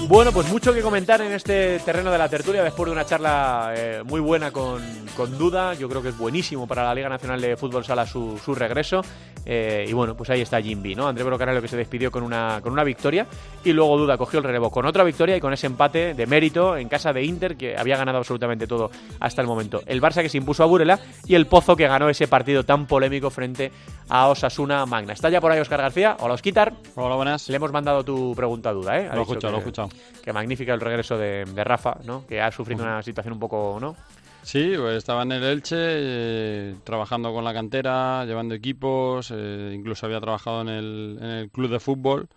[0.09, 3.75] Bueno, pues mucho que comentar en este terreno de la tertulia después de una charla
[3.77, 4.83] eh, muy buena con,
[5.15, 5.75] con Duda.
[5.75, 9.03] Yo creo que es buenísimo para la Liga Nacional de Fútbol Sala su, su regreso.
[9.45, 11.09] Eh, y bueno, pues ahí está Jimby, ¿no?
[11.09, 13.27] André Brocarello que se despidió con una, con una victoria.
[13.63, 16.75] Y luego Duda cogió el relevo con otra victoria y con ese empate de mérito
[16.79, 18.91] en casa de Inter, que había ganado absolutamente todo
[19.21, 19.83] hasta el momento.
[19.85, 22.87] El Barça que se impuso a Burela y el Pozo que ganó ese partido tan
[22.87, 23.73] polémico frente
[24.09, 25.13] a Osasuna Magna.
[25.13, 26.17] Está ya por ahí Oscar García.
[26.21, 26.73] Hola, Osquitar.
[26.95, 27.47] Hola, buenas.
[27.51, 29.09] Le hemos mandado tu pregunta a Duda, ¿eh?
[29.11, 29.89] Ha Lo he escuchado, lo he escuchado.
[30.23, 32.27] Que magnífica el regreso de, de Rafa, ¿no?
[32.27, 33.97] Que ha sufrido una situación un poco, ¿no?
[34.43, 40.07] Sí, pues estaba en el Elche, eh, trabajando con la cantera, llevando equipos, eh, incluso
[40.07, 42.29] había trabajado en el, en el club de fútbol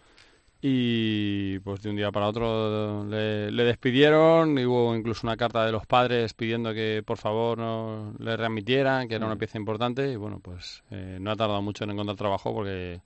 [0.62, 5.66] y pues de un día para otro le, le despidieron y hubo incluso una carta
[5.66, 10.12] de los padres pidiendo que por favor no le readmitieran, que era una pieza importante
[10.12, 13.02] y bueno, pues eh, no ha tardado mucho en encontrar trabajo porque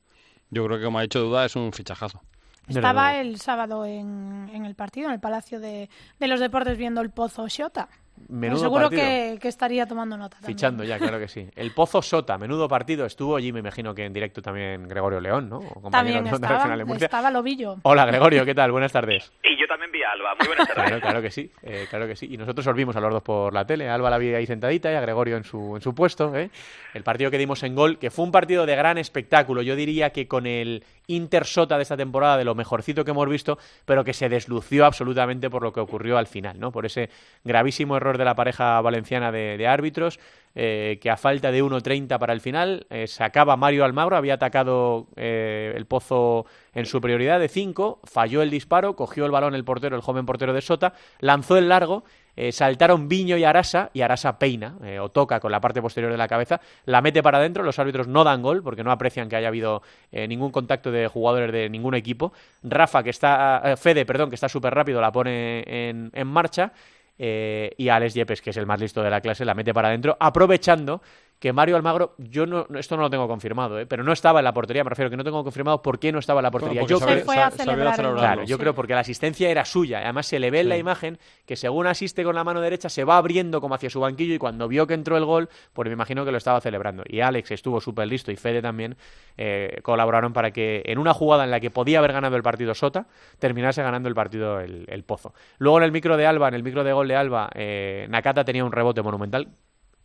[0.50, 2.22] yo creo que como ha dicho Duda es un fichajazo.
[2.68, 7.02] Estaba el sábado en, en el partido, en el Palacio de, de los Deportes, viendo
[7.02, 7.90] el Pozo Xota.
[8.28, 9.02] Menudo Seguro partido.
[9.04, 10.38] que, que estaría tomando nota.
[10.38, 10.58] también.
[10.58, 11.48] Fichando ya, claro que sí.
[11.56, 13.06] El Pozo Sota, menudo partido.
[13.06, 15.58] Estuvo allí, me imagino que en directo también Gregorio León, ¿no?
[15.58, 17.06] O compañero También estaba, Nacional de Murcia.
[17.06, 17.76] estaba Lobillo.
[17.84, 18.72] Hola, Gregorio, ¿qué tal?
[18.72, 19.32] Buenas tardes.
[19.44, 20.36] Y yo también vi a Alba.
[20.40, 20.86] Muy buenas tardes.
[20.86, 22.28] Claro, claro que sí, eh, claro que sí.
[22.32, 23.90] Y nosotros os vimos a los dos por la tele.
[23.90, 26.36] A Alba la vi ahí sentadita y a Gregorio en su, en su puesto.
[26.36, 26.50] ¿eh?
[26.94, 29.62] El partido que dimos en gol, que fue un partido de gran espectáculo.
[29.62, 33.30] Yo diría que con el Inter Sota de esta temporada, de lo mejorcito que hemos
[33.30, 36.72] visto, pero que se deslució absolutamente por lo que ocurrió al final, ¿no?
[36.72, 37.10] Por ese
[37.44, 40.20] gravísimo error de la pareja valenciana de, árbitros,
[40.54, 45.08] eh, que a falta de 1.30 para el final, eh, sacaba Mario Almagro, había atacado
[45.16, 49.96] eh, el pozo en superioridad de 5, falló el disparo, cogió el balón el portero,
[49.96, 52.04] el joven portero de Sota, lanzó el largo,
[52.36, 56.12] eh, saltaron Viño y Arasa, y Arasa peina eh, o toca con la parte posterior
[56.12, 59.30] de la cabeza, la mete para adentro, los árbitros no dan gol porque no aprecian
[59.30, 62.34] que haya habido ningún contacto de jugadores de ningún equipo.
[62.64, 66.74] Rafa, que está, Fede, perdón, que está súper rápido, la pone en, en marcha.
[67.18, 69.90] Eh, y Alex Yepes, que es el más listo de la clase, la mete para
[69.90, 71.02] adentro, aprovechando
[71.40, 73.86] que Mario Almagro, yo no, no- esto no lo tengo confirmado, ¿eh?
[73.86, 76.20] pero no estaba en la portería, me refiero que no tengo confirmado por qué no
[76.20, 76.82] estaba en la portería.
[76.88, 77.96] yo sabe- creo- celebrar.
[78.18, 78.62] Claro, yo Sí.
[78.62, 80.00] creo porque la asistencia era suya.
[80.00, 83.04] Además, se le ve en la imagen que según asiste con la mano derecha se
[83.04, 85.94] va abriendo como hacia su banquillo y cuando vio que entró el gol, pues me
[85.94, 87.04] imagino que lo estaba celebrando.
[87.06, 88.96] Y Alex estuvo súper listo y Fede también
[89.38, 92.74] eh, colaboraron para que en una jugada en la que podía haber ganado el partido
[92.74, 93.08] Sota,
[93.40, 95.34] terminase ganando el partido el, el Pozo.
[95.58, 98.46] Luego en el micro de Alba, en el micro de gol de Alba, eh, Nakata
[98.46, 99.50] tenía un rebote monumental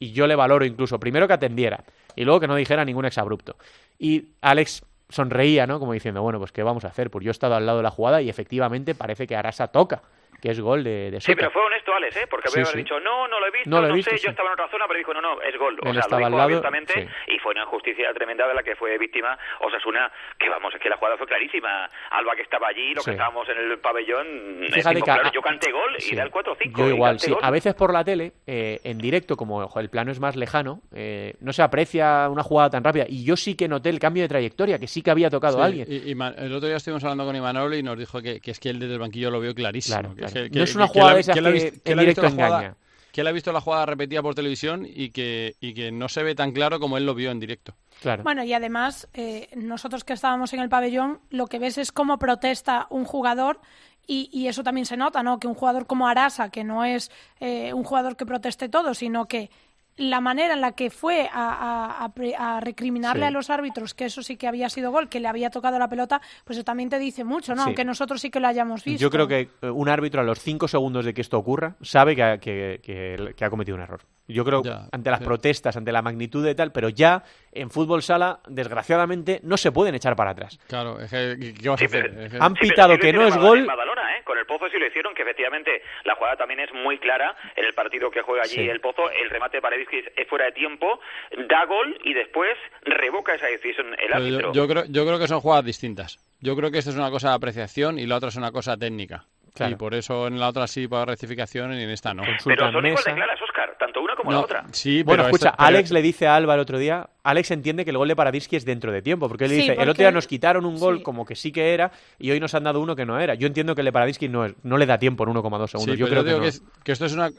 [0.00, 1.84] y yo le valoro incluso, primero que atendiera
[2.16, 3.56] y luego que no dijera ningún exabrupto.
[3.98, 5.78] Y Alex sonreía, ¿no?
[5.78, 7.10] Como diciendo, bueno, pues ¿qué vamos a hacer?
[7.10, 10.02] Pues yo he estado al lado de la jugada y efectivamente parece que Arasa toca,
[10.40, 12.26] que es gol de, de Sí, pero fue honesto, Alex, ¿eh?
[12.28, 12.78] Porque había sí.
[12.78, 14.24] dicho, no, no lo he visto, No no, lo he visto, sé, sí.
[14.24, 15.78] yo estaba en otra zona, pero dijo, no, no, es gol.
[15.82, 17.34] O Él sea, estaba lo al dijo lado, abiertamente sí.
[17.34, 20.88] y fue una injusticia tremenda de la que fue víctima Osasuna, que vamos, es que
[20.88, 21.88] la jugada fue clarísima.
[22.10, 23.10] Alba que estaba allí, los Sí.
[23.10, 24.26] que estábamos en el pabellón,
[24.72, 26.78] Fíjate decimos, que a- yo canté gol y da el 4-5.
[26.78, 27.30] Yo igual, sí.
[27.30, 27.40] gol.
[27.42, 30.80] A veces por la tele, eh, en directo, como ojo, el plano es más lejano,
[30.94, 33.04] eh, no se aprecia una jugada tan rápida.
[33.08, 35.62] Y yo sí que noté el cambio de trayectoria, que sí que había tocado Sí,
[35.62, 35.86] a alguien.
[35.90, 38.60] Y, y el otro día estuvimos hablando con Imanol y nos dijo que, que es
[38.60, 39.98] que él desde el banquillo lo vio clarísimo.
[40.00, 41.98] Claro, que que- No es que- una que jugada de esas que visto- en él
[41.98, 42.76] ha visto directo la jugada- engaña.
[43.12, 46.22] que él ha visto la jugada repetida por televisión y que, y que no se
[46.22, 47.74] ve tan claro como él lo vio en directo.
[48.00, 48.22] Claro.
[48.22, 52.18] Bueno, y además, eh, nosotros que estábamos en el pabellón, lo que ves es cómo
[52.18, 53.60] protesta un jugador
[54.06, 55.38] y, y eso también se nota, ¿no?
[55.40, 59.26] Que un jugador como Arasa, que no es eh, un jugador que proteste todo, sino
[59.26, 59.50] que
[59.96, 63.26] la manera en la que fue a, a- a recriminarle Sí.
[63.26, 65.88] a los árbitros que eso sí que había sido gol, que le había tocado la
[65.88, 67.62] pelota, pues eso también te dice mucho, ¿no?
[67.62, 67.68] Sí.
[67.68, 69.00] Aunque nosotros sí que lo hayamos visto.
[69.00, 72.16] Yo creo que eh, un árbitro a los cinco segundos de que esto ocurra sabe
[72.16, 74.00] que ha, que- que- que ha cometido un error.
[74.32, 75.24] Yo creo Ya, ante las sí.
[75.24, 79.94] protestas, ante la magnitud de tal, pero ya en fútbol sala, desgraciadamente, no se pueden
[79.94, 80.58] echar para atrás.
[80.68, 82.10] Claro, es que, ¿qué- ¿qué vas a Sí, hacer?
[82.10, 83.66] pero- Es que- Han pitado sí que no es gol.
[83.66, 84.22] Badalona, ¿eh?
[84.24, 87.64] Con el Pozo sí lo hicieron, que efectivamente la jugada también es muy clara en
[87.64, 88.68] el partido que juega allí Sí.
[88.68, 89.10] el Pozo.
[89.10, 91.00] El remate para Vizquis es fuera de tiempo,
[91.48, 94.52] da gol y después revoca esa decisión el árbitro.
[94.52, 96.18] yo, yo creo, yo creo que son jugadas distintas.
[96.40, 98.76] Yo creo que esto es una cosa de apreciación y la otra es una cosa
[98.76, 99.24] técnica.
[99.54, 99.72] Claro.
[99.72, 102.22] Y por eso en la otra sí para rectificación y en esta no.
[102.22, 103.10] Pero Consultan son igual mesa.
[103.10, 104.64] de claras, Oscar, tanto una como la No, otra.
[104.72, 107.50] Sí, Bueno, pero escucha, esta- pero- Alex le dice a Alba el otro día, Alex
[107.50, 109.88] entiende que el gol de Paradisky es dentro de tiempo, porque él Sí, dice, el
[109.88, 111.02] otro día nos quitaron un gol sí.
[111.02, 113.34] como que sí que era, y hoy nos han dado uno que no era.
[113.34, 115.94] Yo entiendo que el de Paradisky no, es- no le da tiempo en 1,2 segundos.
[115.94, 116.66] Sí, yo pero creo digo que, que, no.
[116.66, 117.30] es- que esto es una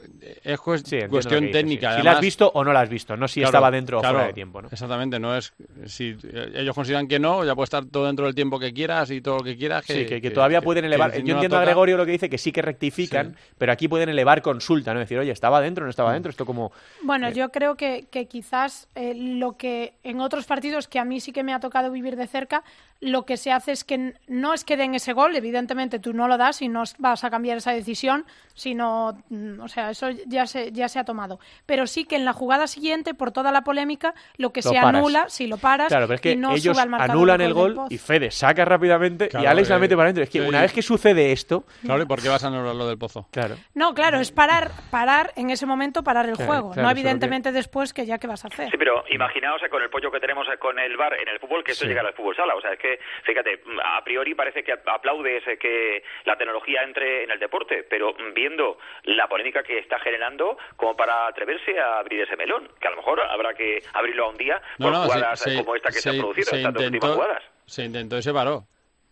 [0.44, 1.88] es cuestión técnica.
[1.90, 1.94] sí.
[1.94, 3.98] Si además- la has visto o no la has visto, no si Claro, estaba dentro
[3.98, 4.62] o claro, fuera de tiempo.
[4.62, 4.68] ¿no?
[4.72, 5.54] Exactamente, no es
[5.86, 9.10] si eh, ellos consideran que no, ya puede estar todo dentro del tiempo que quieras
[9.12, 9.86] y todo lo que quieras.
[9.86, 11.12] Que, Sí, que, que todavía pueden elevar.
[11.22, 14.42] Yo entiendo a Gregorio lo que dice, que sí que rectifican, pero aquí pueden elevar
[14.42, 15.00] consulta, ¿no?
[15.00, 15.92] Decir, oye, ¿estaba dentro o no Mm.
[15.92, 16.30] estaba dentro?
[16.30, 16.72] Esto como...
[17.04, 17.34] Bueno, Eh.
[17.34, 19.71] yo creo que, que quizás eh, lo que
[20.04, 22.64] en otros partidos que a mí sí que me ha tocado vivir de cerca,
[23.02, 26.28] lo que se hace es que no es que den ese gol, evidentemente tú no
[26.28, 30.46] lo das y no vas a cambiar esa decisión, sino, mm, o sea, eso ya
[30.46, 31.40] se, ya se ha tomado.
[31.66, 34.76] Pero sí que en la jugada siguiente, por toda la polémica, lo que Lo se
[34.76, 34.96] paras.
[34.96, 37.42] anula, si lo paras, Claro, pero es que y no ellos sube al marcador anulan
[37.42, 40.24] el gol y Fede saca rápidamente y Alex la eh, mete para adentro.
[40.24, 40.48] Es que sí.
[40.48, 41.64] una vez que sucede esto...
[41.84, 43.28] Claro, ¿y por qué vas a anular lo del pozo?
[43.32, 43.56] Claro.
[43.74, 46.72] No, claro, es parar, parar en ese momento, parar el Claro, juego.
[46.72, 48.70] claro, no que- evidentemente después que ya qué vas a hacer.
[48.70, 51.40] Sí, pero imaginaos eh, con el pollo que tenemos eh, con el bar en el
[51.40, 51.90] fútbol que esto Sí.
[51.90, 52.54] llega al fútbol sala.
[52.56, 52.91] O sea, es que,
[53.24, 58.14] fíjate, a priori parece que aplaudes eh, que la tecnología entre en el deporte, pero
[58.34, 62.92] viendo la polémica que está generando, como para atreverse a abrir ese melón, que a
[62.92, 66.10] lo mejor habrá que abrirlo a un día por jugadas eh, como esta que se,
[66.10, 67.44] han producido, estas dos últimas jugadas.
[67.66, 68.64] se intentó y se paró.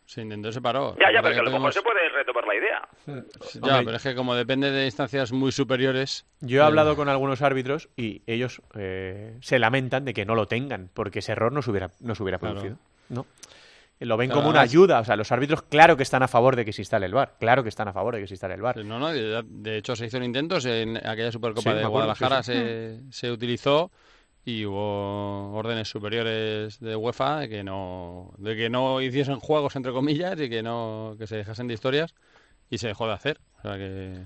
[0.05, 0.95] Se intentó y se paró.
[0.99, 2.81] Ya, ya, pero que a lo mejor se puede retomar la idea.
[3.05, 3.13] Ya,
[3.61, 6.25] Hombre, pero es que como depende de instancias muy superiores.
[6.41, 10.33] Yo he eh, hablado con algunos árbitros y ellos eh, se lamentan de que no
[10.33, 12.55] lo tengan, porque ese error no se hubiera, no se hubiera Claro.
[12.55, 12.79] producido.
[13.09, 13.27] ¿no?
[13.99, 14.99] Lo ven Claro, como una ayuda.
[14.99, 17.35] O sea, los árbitros, claro que están a favor de que se instale el bar.
[17.39, 18.77] Claro que están a favor de que se instale el bar.
[18.85, 21.85] No, no, de, de hecho se hizo un intento, se- en aquella Supercopa Sí, de
[21.85, 23.91] Guadalajara sí, Se, se utilizó
[24.45, 29.91] y hubo órdenes superiores de UEFA de que no de que no hiciesen juegos entre
[29.91, 32.15] comillas y que no que se dejasen de historias
[32.69, 33.39] y se dejó de hacer.
[33.59, 34.23] O sea que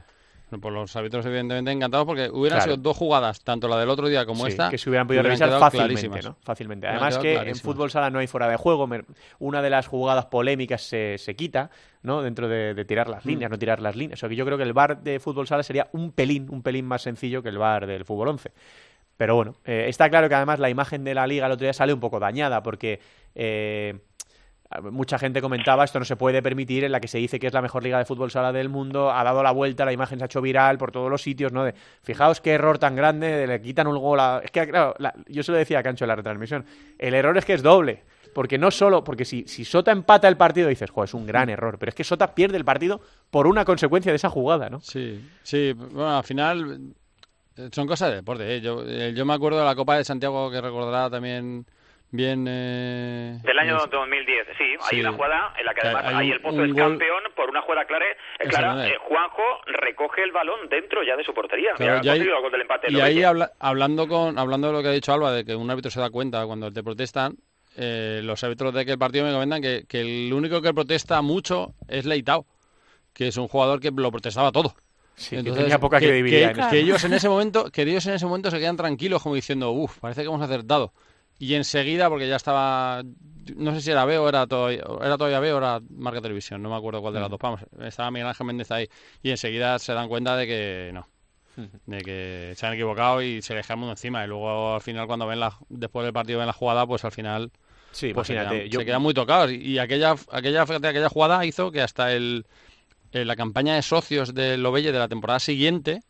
[0.60, 2.74] pues los árbitros evidentemente encantados porque hubieran Claro.
[2.74, 5.22] sido dos jugadas, tanto la del otro día como Sí, esta, que se hubieran podido
[5.22, 6.22] hubieran revisar fácilmente.
[6.28, 6.38] ¿no?
[6.42, 6.88] Fácilmente.
[6.88, 8.88] Además que en fútbol sala no hay fuera de juego.
[9.40, 11.70] Una de las jugadas polémicas se, se quita,
[12.02, 12.22] ¿no?
[12.22, 13.12] Dentro de, de tirar Mm.
[13.12, 14.20] las líneas, no tirar las líneas.
[14.20, 16.62] O sea que yo creo que el bar de fútbol sala sería un pelín, un
[16.64, 18.52] pelín más sencillo que el bar del fútbol 11.
[19.16, 21.74] Pero bueno, eh, está claro que además la imagen de la liga el otro día
[21.74, 23.00] sale un poco dañada porque
[23.36, 24.00] eh,
[24.82, 27.54] mucha gente comentaba esto no se puede permitir en la que se dice que es
[27.54, 30.24] la mejor liga de fútbol sala del mundo, ha dado la vuelta, la imagen se
[30.24, 31.64] ha hecho viral por todos los sitios, ¿no?
[31.64, 34.42] De, fijaos qué error tan grande, de le quitan un gol a...
[34.44, 36.66] Es que, claro, la- yo se lo decía a Cancho en la retransmisión,
[37.00, 40.38] el error es que es doble, porque no solo, porque si, si Sota empata el
[40.38, 43.46] partido dices, jo, es un gran error, pero es que Sota pierde el partido por
[43.48, 44.80] una consecuencia de esa jugada, ¿no?
[44.80, 46.80] Sí, sí, bueno, al final
[47.58, 48.56] eh, son cosas de deporte.
[48.56, 48.62] ¿eh?
[48.62, 51.66] Yo, eh, yo me acuerdo de la Copa de Santiago que recordará también
[52.14, 52.46] bien.
[52.48, 55.00] Eh, Del año es- 2010, sí, hay Sí.
[55.02, 57.50] una jugada en la que Que además hay ahí el Pozo es gol- campeón por
[57.50, 58.06] una jugada clara.
[58.40, 61.72] eh, clara eh, Juanjo recoge el balón dentro ya de su portería.
[61.76, 62.88] Claro, Mira, y ha ahí- conseguido el gol del empate.
[62.92, 65.70] Y ahí habla- hablando con hablando de lo que ha dicho Alba, de que un
[65.70, 67.36] árbitro se da cuenta cuando te protestan,
[67.76, 71.22] eh, los árbitros de que el partido me comentan que, que el único que protesta
[71.24, 72.46] mucho es Leitao,
[73.14, 74.74] que es un jugador que lo protestaba todo.
[75.16, 76.88] Sí, que tenía poca que- credibilidad que- en que esto.
[76.88, 80.00] ellos en ese momento, que ellos en ese momento se quedan tranquilos como diciendo, uff,
[80.00, 80.92] parece que hemos acertado.
[81.40, 83.04] Y enseguida, porque ya estaba,
[83.56, 86.62] no sé si era B o era todavía, era todavía B o era Marca Televisión,
[86.62, 88.88] no me acuerdo cuál de las dos, vamos, estaba Miguel Ángel Méndez ahí.
[89.22, 91.08] Y enseguida se dan cuenta de que no,
[91.86, 94.24] de que se han equivocado y se les cae el mundo encima.
[94.24, 97.12] Y luego al final cuando ven la, después del partido ven la jugada, pues al
[97.12, 97.52] final
[97.92, 99.52] Sí, pues se, quedan, yo- se quedan muy tocados.
[99.52, 102.46] Y, aquella, aquella, fíjate, aquella jugada hizo que hasta el,
[103.12, 106.02] la campaña de socios de Lobelle de la temporada siguiente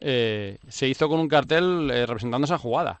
[0.00, 3.00] eh, se hizo con un cartel eh, representando esa jugada.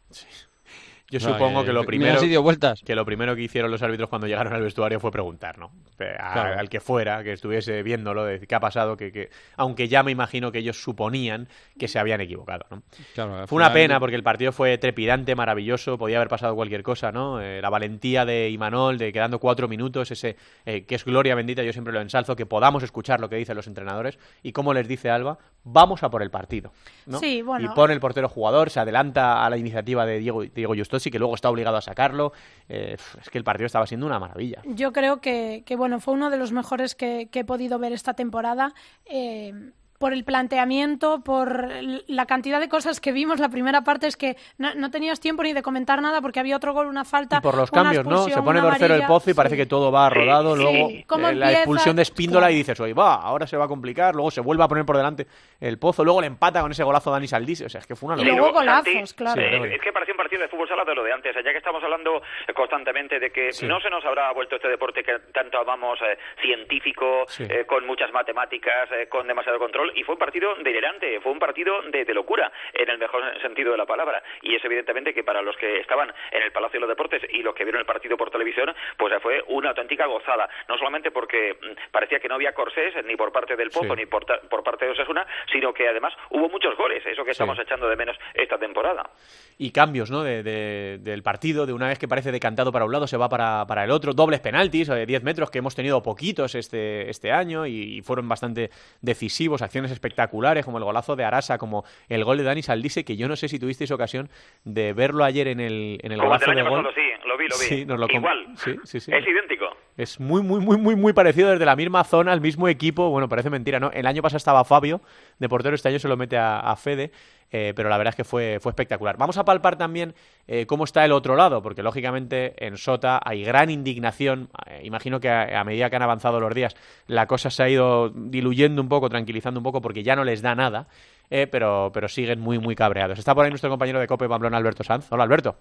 [1.18, 2.80] Yo supongo que, lo primero si dio vueltas.
[2.84, 5.70] que lo primero que hicieron los árbitros cuando llegaron al vestuario fue preguntar, ¿no?
[6.18, 6.58] A- Claro.
[6.58, 10.10] Al que fuera, que estuviese viéndolo, de qué ha pasado, que, que aunque ya me
[10.10, 11.48] imagino que ellos suponían
[11.78, 12.82] que se habían equivocado, ¿no?
[13.14, 17.12] Claro, Fue una pena porque el partido fue trepidante, maravilloso, podía haber pasado cualquier cosa,
[17.12, 17.40] ¿no?
[17.40, 21.62] Eh, la valentía de Imanol, de quedando cuatro minutos, ese eh, que es gloria bendita,
[21.62, 24.88] yo siempre lo ensalzo, que podamos escuchar lo que dicen los entrenadores y como les
[24.88, 26.72] dice Alba, vamos a por el partido,
[27.06, 27.18] ¿no?
[27.20, 27.64] Sí, bueno.
[27.70, 30.74] Y pone el portero jugador, se adelanta a la iniciativa de Diego, Diego
[31.04, 32.32] Justosi, que luego está obligado a sacarlo.
[32.68, 34.62] Eh, es que el partido estaba siendo una maravilla.
[34.64, 37.92] Yo creo que, que, bueno, fue uno de los mejores que, que he podido ver
[37.92, 38.72] esta temporada.
[39.06, 39.52] eh,
[39.98, 41.68] por el planteamiento, por
[42.06, 43.38] la cantidad de cosas que vimos.
[43.40, 46.56] La primera parte es que no, no tenías tiempo ni de comentar nada porque había
[46.56, 47.38] otro gol, una falta.
[47.38, 48.24] Y por los una cambios, ¿no?
[48.24, 50.56] Se pone una 2-0 el pozo y parece que todo va rodado.
[50.56, 50.62] Sí.
[50.62, 52.52] Luego ¿Cómo eh, la expulsión de Espíndola Claro.
[52.54, 54.14] y dices, oye, va, ahora se va a complicar.
[54.14, 55.26] Luego se vuelve a poner por delante
[55.60, 56.04] el pozo.
[56.04, 57.62] Luego le empata con ese golazo Dani Saldís.
[57.62, 58.36] O sea, es que fue una Y locura.
[58.42, 59.40] luego golazos, claro.
[59.40, 61.58] eh, es que parecía un partido de fútbol sala de lo de antes, ya que
[61.58, 62.20] estamos hablando
[62.54, 63.66] constantemente de que Sí.
[63.66, 67.44] no se nos habrá vuelto este deporte que tanto amamos eh, científico, Sí.
[67.48, 71.38] eh, con muchas matemáticas, eh, con demasiado control, y fue un partido delirante, fue un
[71.38, 75.24] partido de, de locura, en el mejor sentido de la palabra, y es evidentemente que
[75.24, 77.86] para los que estaban en el Palacio de los Deportes y los que vieron el
[77.86, 82.28] partido por televisión, pues eh, fue una auténtica gozada, no solamente porque mm, parecía que
[82.28, 84.00] no había corsés ni por parte del Pozo Sí.
[84.00, 87.42] ni por, por parte de Osasuna, sino que además hubo muchos goles, eso que Sí.
[87.42, 89.10] estamos echando de menos esta temporada.
[89.58, 90.22] y cambios ¿no?
[90.24, 93.28] de, de- del partido, de una vez que parece decantado para un lado, se va
[93.28, 97.30] para, para el otro, dobles penaltis de 10 metros que hemos tenido poquitos este, este
[97.30, 98.70] año y, y fueron bastante
[99.00, 103.16] decisivos, acciones espectaculares como el golazo de Arasa, como el gol de Dani Saldise, que
[103.16, 104.30] yo no sé si tuvisteis ocasión
[104.62, 106.84] de verlo ayer en el, en el Como el golazo de gol.
[106.84, 107.64] pasado, sí, lo vi, lo vi.
[107.64, 108.46] Sí, nos lo Igual.
[108.56, 109.12] Sí, sí, sí.
[109.12, 109.66] Es idéntico.
[109.96, 113.10] Es muy, muy, muy, muy, muy parecido desde la misma zona, el mismo equipo.
[113.10, 113.90] Bueno, parece mentira, ¿no?
[113.92, 115.00] El año pasado estaba Fabio
[115.38, 117.12] de portero, este año se lo mete a, Fede,
[117.52, 119.16] eh, pero la verdad es que fue, fue espectacular.
[119.16, 120.14] Vamos a palpar también
[120.48, 124.48] eh, cómo está el otro lado, porque lógicamente en Sota hay gran indignación.
[124.66, 126.74] Eh, imagino que a, a medida que han avanzado los días,
[127.06, 130.42] la cosa se ha ido diluyendo un poco, tranquilizando un poco, porque ya no les
[130.42, 130.88] da nada.
[131.30, 133.18] eh, pero, pero siguen muy, muy cabreados.
[133.18, 135.06] Está por ahí nuestro compañero de Cope Pamplona, Alberto Sanz.
[135.10, 135.56] Hola, Alberto.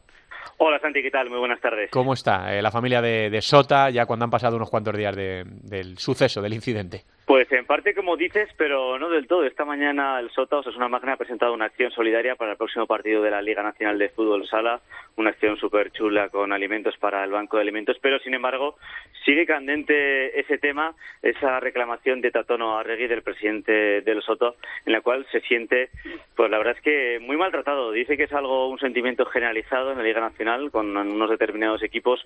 [0.57, 1.29] Hola Santi, ¿qué tal?
[1.29, 1.89] Muy buenas tardes.
[1.91, 5.15] ¿Cómo está eh, la familia de, de Sota ya cuando han pasado unos cuantos días
[5.15, 7.03] de- del suceso, del incidente?
[7.25, 9.45] Pues en parte como dices, pero no del todo.
[9.45, 13.21] Esta mañana el Sota Osasuna Magna ha presentado una acción solidaria para el próximo partido
[13.21, 14.81] de la Liga Nacional de Fútbol Sala,
[15.15, 18.75] una acción súper chula con alimentos para el Banco de Alimentos, pero sin embargo
[19.23, 24.99] sigue candente ese tema, esa reclamación de Tatono Arregui, del presidente del Soto, en la
[24.99, 25.91] cual se siente,
[26.35, 27.93] pues la verdad es que muy maltratado.
[27.93, 32.19] Dice que es algo, un sentimiento generalizado en la Liga Nacional con unos determinados equipos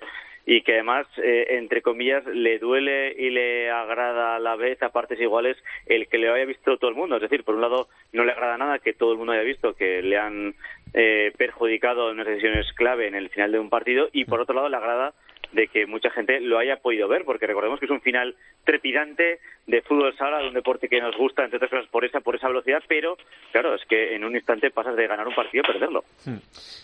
[0.45, 5.19] y que además, eh, entre comillas, le duele y le agrada a la vez partes
[5.19, 7.15] iguales el que le haya visto todo el mundo.
[7.15, 9.76] Es decir, por un lado, no le agrada nada que todo el mundo haya visto
[9.76, 10.56] que le han
[10.93, 14.56] eh, perjudicado en unas decisiones clave en el final de un partido y por otro
[14.56, 15.13] lado le agrada
[15.52, 19.39] de que mucha gente lo haya podido ver, porque recordemos que es un final trepidante
[19.67, 22.36] de fútbol sala, de un deporte que nos gusta, entre otras cosas, por esa, por
[22.36, 23.17] esa velocidad, pero
[23.51, 26.03] claro, es que en un instante pasas de ganar un partido a perderlo.
[26.25, 26.38] Hmm.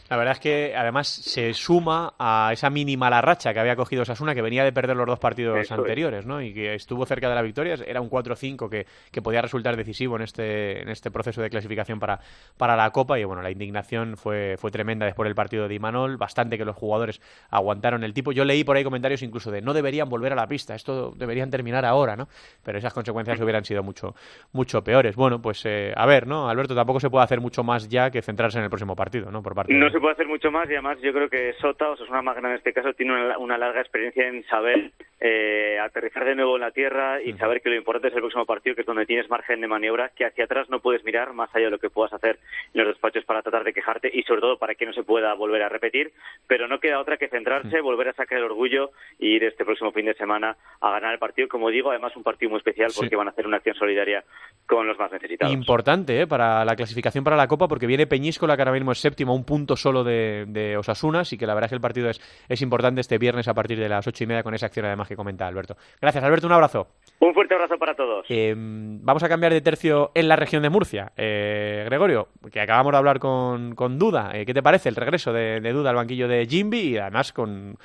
[0.10, 4.04] La verdad es que además se suma a esa mínima la racha que había cogido
[4.04, 5.80] Sasuna, que venía de perder los dos partidos Eso es.
[5.80, 6.42] anteriores, ¿no?
[6.42, 7.76] Y que estuvo cerca de la victoria.
[7.88, 12.00] Era un 4-5 que, que podía resultar decisivo en este, en este proceso de clasificación
[12.00, 12.20] para,
[12.58, 13.18] para la Copa.
[13.18, 16.18] Y bueno, la indignación fue, fue tremenda después del partido de Imanol.
[16.18, 18.34] Bastante que los jugadores aguantaron el tipo.
[18.34, 21.50] Yo leí por ahí comentarios incluso de no deberían volver a la pista, esto deberían
[21.50, 22.28] terminar ahora, ¿no?
[22.64, 24.16] Pero esas consecuencias hubieran sido mucho,
[24.52, 25.16] mucho peores.
[25.16, 26.50] Bueno, pues eh, a ver, ¿no?
[26.50, 29.42] Alberto, tampoco se puede hacer mucho más ya que centrarse en el próximo partido, ¿no?
[29.44, 31.90] Por parte No de- se puede hacer mucho más y además yo creo que Sota,
[31.92, 34.92] o una Magna en este caso, tiene una, una larga experiencia en saber
[35.26, 38.46] eh, aterrizar de nuevo en la tierra y saber que lo importante es el próximo
[38.46, 41.50] partido, que es donde tienes margen de maniobra, que hacia atrás no puedes mirar más
[41.56, 42.40] allá de lo que puedas hacer
[42.74, 45.34] en los despachos para tratar de quejarte y sobre todo para que no se pueda
[45.34, 46.12] volver a repetir,
[46.46, 49.94] pero no queda otra que centrarse, volver a sacar el orgullo y ir este próximo
[49.94, 51.48] fin de semana a ganar el partido.
[51.48, 53.00] Como digo, además un partido muy especial Sí.
[53.00, 54.26] porque van a hacer una acción solidaria
[54.68, 55.54] con los más necesitados.
[55.54, 56.28] Importante ¿eh?
[56.28, 59.46] para la clasificación para la Copa, porque viene Peñíscola, que ahora mismo es séptimo, un
[59.46, 62.62] punto solo de, de Osasuna, así que la verdad es que el partido es, es
[62.62, 65.18] importante este viernes a partir de las ocho y media con esa acción además que
[65.18, 65.78] comenta Alberto.
[66.02, 66.88] Gracias, Alberto, un abrazo.
[67.20, 68.26] Un fuerte abrazo para todos.
[68.30, 71.12] Eh, vamos a cambiar de tercio en la región de Murcia.
[71.16, 75.32] Eh, Gregorio, que acabamos de hablar con, con Duda, eh, ¿qué te parece el regreso
[75.32, 77.78] de, de Duda al banquillo de Jimby y además con,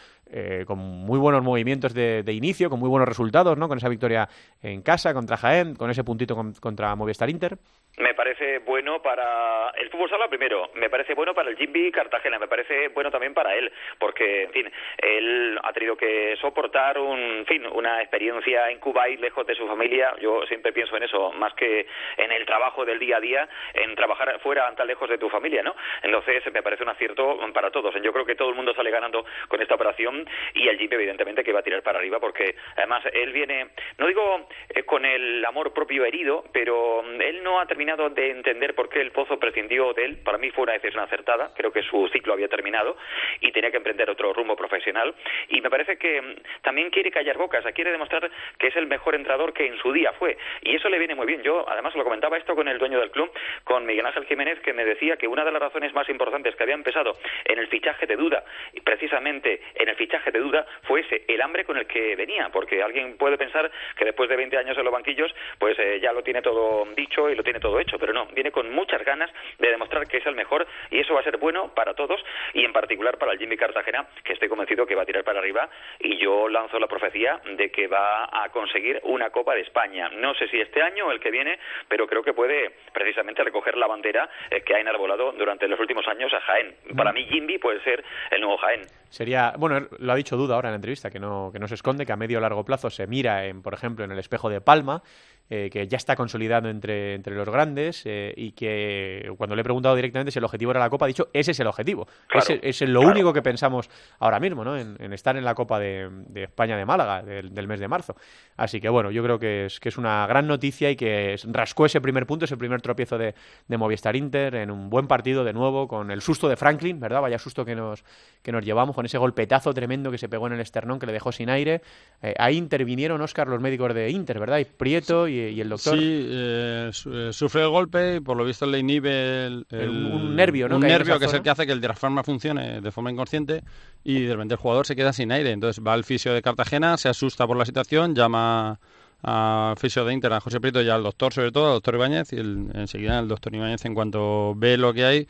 [0.66, 3.68] con muy buenos movimientos de, de inicio, con muy buenos resultados, ¿no?
[3.68, 4.28] Con esa victoria
[4.60, 7.58] en casa contra Jaén, con ese puntito con- contra Movistar Inter.
[7.98, 12.38] Me parece bueno para el fútbol sala primero, me parece bueno para el Jimby Cartagena,
[12.38, 17.44] me parece bueno también para él, porque en fin, él ha tenido que soportar un,
[17.46, 20.14] fin, una experiencia en Kuwait lejos de su familia.
[20.20, 23.96] Yo siempre pienso en eso, más que en el trabajo del día a día, en
[23.96, 25.74] trabajar fuera tan lejos de tu familia, ¿no?
[26.02, 27.92] Entonces me parece un acierto para todos.
[28.00, 31.42] Yo creo que todo el mundo sale ganando con esta operación y el Jimby evidentemente
[31.42, 35.44] que va a tirar para arriba porque además él viene, no digo eh, con el
[35.44, 39.38] amor propio herido, pero mm, él no ha terminado de entender por qué el Pozo
[39.38, 40.18] prescindió de él.
[40.18, 41.52] Para mí fue una decisión acertada.
[41.56, 42.96] Creo que su ciclo había terminado
[43.40, 45.14] y tenía que emprender otro rumbo profesional.
[45.48, 49.14] Y me parece que mm, también quiere callar bocas, quiere demostrar que es el mejor
[49.14, 50.36] entrenador que en su día fue.
[50.62, 51.42] Y eso le viene muy bien.
[51.42, 53.32] Yo, además, lo comentaba esto con el dueño del club,
[53.64, 56.62] con Miguel Ángel Jiménez, que me decía que una de las razones más importantes que
[56.62, 61.00] había empezado en el fichaje de duda, y precisamente en el fichaje de duda, fue
[61.00, 62.50] ese, el hambre con el que venía.
[62.50, 66.12] Porque alguien puede pensar que después de 20 años en los banquillos, pues eh, ya
[66.12, 67.98] lo tiene todo dicho y lo tiene todo hecho.
[67.98, 71.20] Pero no, viene con muchas ganas de demostrar que es el mejor y eso va
[71.20, 72.20] a ser bueno para todos
[72.54, 75.40] y en particular para el Jimmy Cartagena, que estoy convencido que va a tirar para
[75.40, 80.08] arriba y yo lanzo la profecía de que va a conseguir una Copa de España.
[80.08, 81.58] No sé si este año o el que viene,
[81.88, 86.06] pero creo que puede precisamente recoger la bandera eh, que ha enarbolado durante los últimos
[86.08, 86.74] años a Jaén.
[86.96, 88.82] Para mí Jimmy puede ser el nuevo Jaén.
[89.10, 91.74] Sería, bueno, lo ha dicho Duda ahora en la entrevista, que no, que no se
[91.74, 94.50] esconde, que a medio o largo plazo se mira, en, por ejemplo, en el espejo
[94.50, 95.02] de Palma,
[95.50, 99.64] eh, que ya está consolidado entre, entre los grandes eh, y que cuando le he
[99.64, 102.06] preguntado directamente si el objetivo era la Copa, ha dicho, ese es el objetivo.
[102.26, 103.14] Claro, ese, ese es lo claro.
[103.14, 103.88] único que pensamos
[104.18, 104.76] ahora mismo, ¿no?
[104.76, 107.88] En, en estar en la Copa de, de España de Málaga del, del mes de
[107.88, 108.16] marzo.
[108.56, 111.86] Así que, bueno, yo creo que es, que es una gran noticia y que rascó
[111.86, 113.34] ese primer punto, ese primer tropiezo de,
[113.66, 117.22] de Movistar Inter en un buen partido de nuevo, con el susto de Franklin, ¿verdad?
[117.22, 118.04] Vaya susto que nos,
[118.42, 121.12] que nos llevamos, con ese golpetazo tremendo que se pegó en el esternón, que le
[121.12, 121.80] dejó sin aire.
[122.22, 124.58] Eh, ahí intervinieron, Oscar, los médicos de Inter, ¿verdad?
[124.58, 125.98] Y Prieto y, y el doctor.
[125.98, 130.34] Sí, eh, eh, sufre el golpe y por lo visto le inhibe el, El- un
[130.36, 130.76] nervio, ¿no?
[130.76, 133.62] Un que nervio que es el que hace que el diafragma funcione de forma inconsciente
[134.04, 135.50] y de repente el jugador se queda sin aire.
[135.52, 138.78] Entonces va al fisio de Cartagena, se asusta por la situación, llama
[139.22, 142.32] al fisio de Inter, a José Prieto y al doctor, sobre todo, al doctor Ibáñez,
[142.32, 145.28] y el- enseguida el doctor Ibáñez, en cuanto ve lo que hay,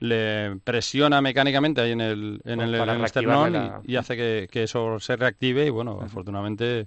[0.00, 4.48] le presiona mecánicamente ahí en el, en el, el esternón la- y, y hace que,
[4.50, 6.86] que eso se reactive y bueno, afortunadamente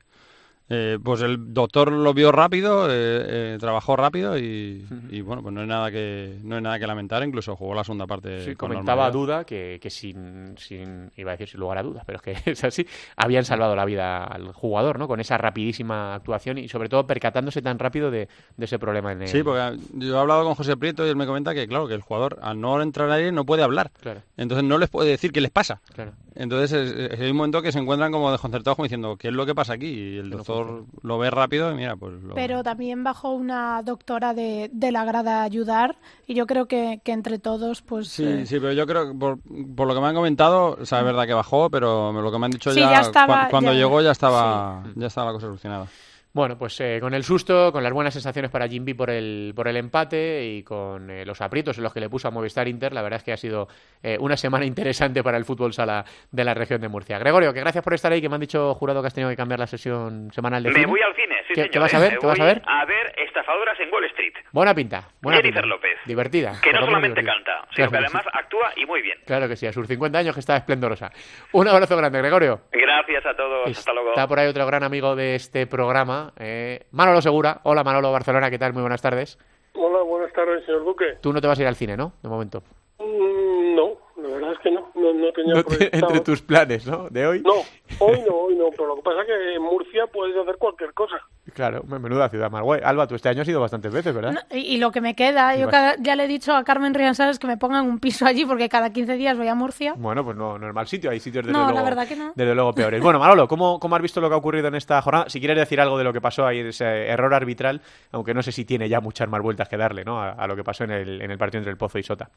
[0.74, 5.54] eh, pues el doctor lo vio rápido, eh, eh, trabajó rápido y, y, bueno, pues
[5.54, 8.56] no hay nada que no hay nada que lamentar, incluso jugó la segunda parte Sí,
[8.56, 9.36] con comentaba normalidad.
[9.36, 12.38] Duda que, que sin, sin, iba a decir sin lugar a dudas, pero es que
[12.52, 15.10] es así, habían salvado la vida al jugador, ¿no?
[15.10, 19.24] Con esa rapidísima actuación y sobre todo percatándose tan rápido de, de ese problema en
[19.24, 19.28] el...
[19.28, 21.96] Sí, porque yo he hablado con José Prieto y él me comenta que, claro, que
[21.96, 23.92] el jugador al no entrar al aire no puede hablar.
[24.00, 24.22] Claro.
[24.38, 25.82] Entonces no les puede decir qué les pasa.
[25.94, 26.14] Claro.
[26.42, 29.34] Entonces es, es- hay un momento que se encuentran como desconcertados como diciendo, ¿qué es
[29.34, 29.88] lo que pasa aquí?
[29.88, 32.34] Y el doctor lo ve rápido y mira, pues lo...
[32.34, 37.00] Pero también bajó una doctora de, de la grada a ayudar y yo creo que,
[37.04, 38.08] que entre todos, pues...
[38.08, 39.38] Sí, eh, sí, pero yo creo que por,
[39.76, 42.40] por lo que me han comentado, o sea, es verdad que bajó, pero lo que
[42.40, 45.28] me han dicho Sí, ya, ya estaba- cua- cuando ya- llegó ya estaba, ya estaba
[45.28, 45.86] la cosa solucionada.
[46.34, 49.68] Bueno, pues eh, con el susto, con las buenas sensaciones para Jimby por el, por
[49.68, 52.94] el empate y con eh, los aprietos en los que le puso a Movistar Inter,
[52.94, 53.68] la verdad es que ha sido
[54.02, 57.20] eh, una semana interesante para el fútbol sala de la región de Murcia.
[57.20, 59.36] Gregorio, que gracias por estar ahí, que me han dicho jurado que has tenido que
[59.36, 60.88] cambiar la sesión semanal de Me cine.
[60.88, 61.70] voy al cine, sí, ¿Qué- señor.
[61.72, 62.18] qué vas a ver?
[62.18, 62.62] ¿Qué vas a ver?
[62.66, 64.34] A ver estafadoras en Wall Street.
[64.54, 65.76] Buena pinta, buena Jennifer pinta.
[65.76, 65.98] López.
[66.06, 66.54] Divertida.
[66.64, 67.34] Que no solamente divertida.
[67.34, 69.18] canta, sino que además actúa y muy bien.
[69.26, 71.12] Claro que sí, a sus 50 años que está esplendorosa.
[71.52, 72.62] Un abrazo grande, Gregorio.
[72.72, 73.70] Gracias a todos.
[73.70, 74.10] Hasta luego.
[74.12, 77.62] Está por ahí otro gran amigo de este programa, eh, Manolo Segura.
[77.64, 78.74] Hola Manolo Barcelona, ¿qué tal?
[78.74, 79.38] Muy buenas tardes.
[79.74, 81.18] Hola, buenas tardes, señor Duque.
[81.22, 82.14] Tú no te vas a ir al cine, ¿no?
[82.22, 82.62] De momento.
[83.00, 86.04] Mm, no, la verdad es que no, no, no tenía No te- proyectado.
[86.08, 87.10] entre tus planes, ¿no?
[87.10, 87.42] De hoy.
[87.42, 87.54] No,
[88.00, 90.94] hoy no, hoy no, pero lo que pasa es que en Murcia puedes hacer cualquier
[90.94, 91.16] cosa.
[91.54, 92.82] Claro, me- menuda ciudad más guay.
[92.84, 94.32] Alba, tú este año has ido bastantes veces, ¿verdad?
[94.32, 96.94] no, y, y lo que me queda, yo cada- ya le he dicho a Carmen
[96.94, 99.94] Rianzares que me pongan un piso allí porque cada 15 días voy a Murcia.
[99.98, 102.16] Bueno, pues no, no es mal sitio, hay sitios desde No, la luego, verdad que
[102.16, 102.32] no.
[102.36, 103.02] desde luego peores.
[103.02, 105.30] Bueno, Manolo, ¿cómo, ¿cómo has visto lo que ha ocurrido en esta jornada?
[105.30, 107.82] Si quieres decir algo de lo que pasó ahí, ese error arbitral,
[108.12, 110.22] aunque no sé si tiene ya muchas más vueltas que darle, ¿no?
[110.22, 112.30] A, a lo que pasó en el, en el partido entre el Pozo y Sota.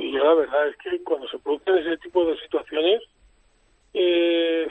[0.00, 3.02] Y yo la verdad es que cuando se producen ese tipo de situaciones,
[3.94, 4.66] eh,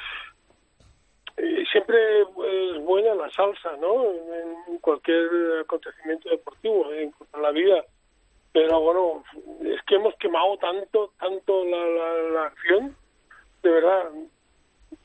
[1.38, 4.06] eh, siempre es buena la salsa, ¿no?
[4.12, 5.28] En cualquier
[5.62, 7.12] acontecimiento deportivo, ¿eh?
[7.34, 7.86] en la vida.
[8.54, 9.24] Pero bueno,
[9.62, 12.96] es que hemos quemado tanto, tanto la, la, la acción,
[13.62, 14.10] de verdad.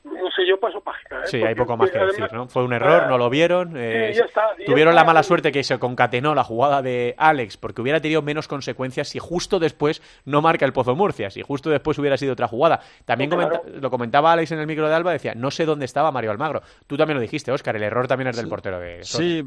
[0.05, 1.21] No sé, yo paso página.
[1.21, 1.27] ¿eh?
[1.27, 2.49] Sí, Porque hay poco más que además- decir, ¿no?
[2.49, 3.75] Fue un error, Ah, no lo vieron.
[3.77, 5.01] eh, sí, ya está, ya tuvieron está.
[5.03, 9.09] la mala suerte que se concatenó la jugada de Alex, porque hubiera tenido menos consecuencias
[9.09, 12.81] si justo después no marca el Pozo Murcia, si justo después hubiera sido otra jugada.
[13.05, 13.61] También claro.
[13.61, 16.31] comenta- lo comentaba Alex en el micro de Alba, decía, no sé dónde estaba Mario
[16.33, 16.63] Almagro.
[16.87, 19.03] Tú también lo dijiste, Óscar, el error también es del portero de.
[19.05, 19.43] Sí,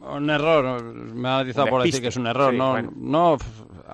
[0.00, 2.50] un error, me ha atizado Un por decir que es un error.
[2.52, 2.92] Sí, no, bueno.
[2.96, 3.36] no,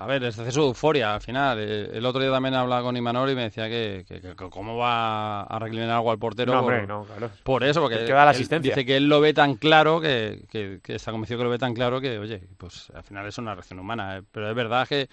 [0.01, 1.57] a ver, es exceso de euforia al final.
[1.59, 4.77] Eh, El otro día también hablaba con Imanol y me decía que, que- que cómo
[4.77, 6.53] va a reclinar algo al portero.
[6.53, 7.31] No, por, hombre, no, claro.
[7.43, 8.71] por eso, porque Es que da la asistencia.
[8.73, 11.59] dice que él lo ve tan claro, que, que, que está convencido que lo ve
[11.59, 14.17] tan claro que, oye, pues al final es una reacción humana.
[14.17, 14.21] eh.
[14.31, 15.07] Pero es verdad que,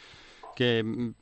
[0.56, 1.12] que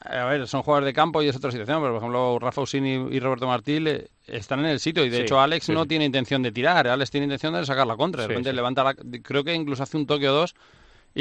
[0.00, 3.08] a ver, son jugadores de campo y es otra situación, pero por ejemplo Rafa Usini
[3.10, 5.82] y Roberto Martí le- están en el sitio y de Sí, hecho Alex sí, no
[5.82, 5.88] sí.
[5.88, 8.94] tiene intención de tirar, Alex tiene intención de sacar la contra, de repente levanta la,
[8.94, 10.54] creo que incluso hace un toque o dos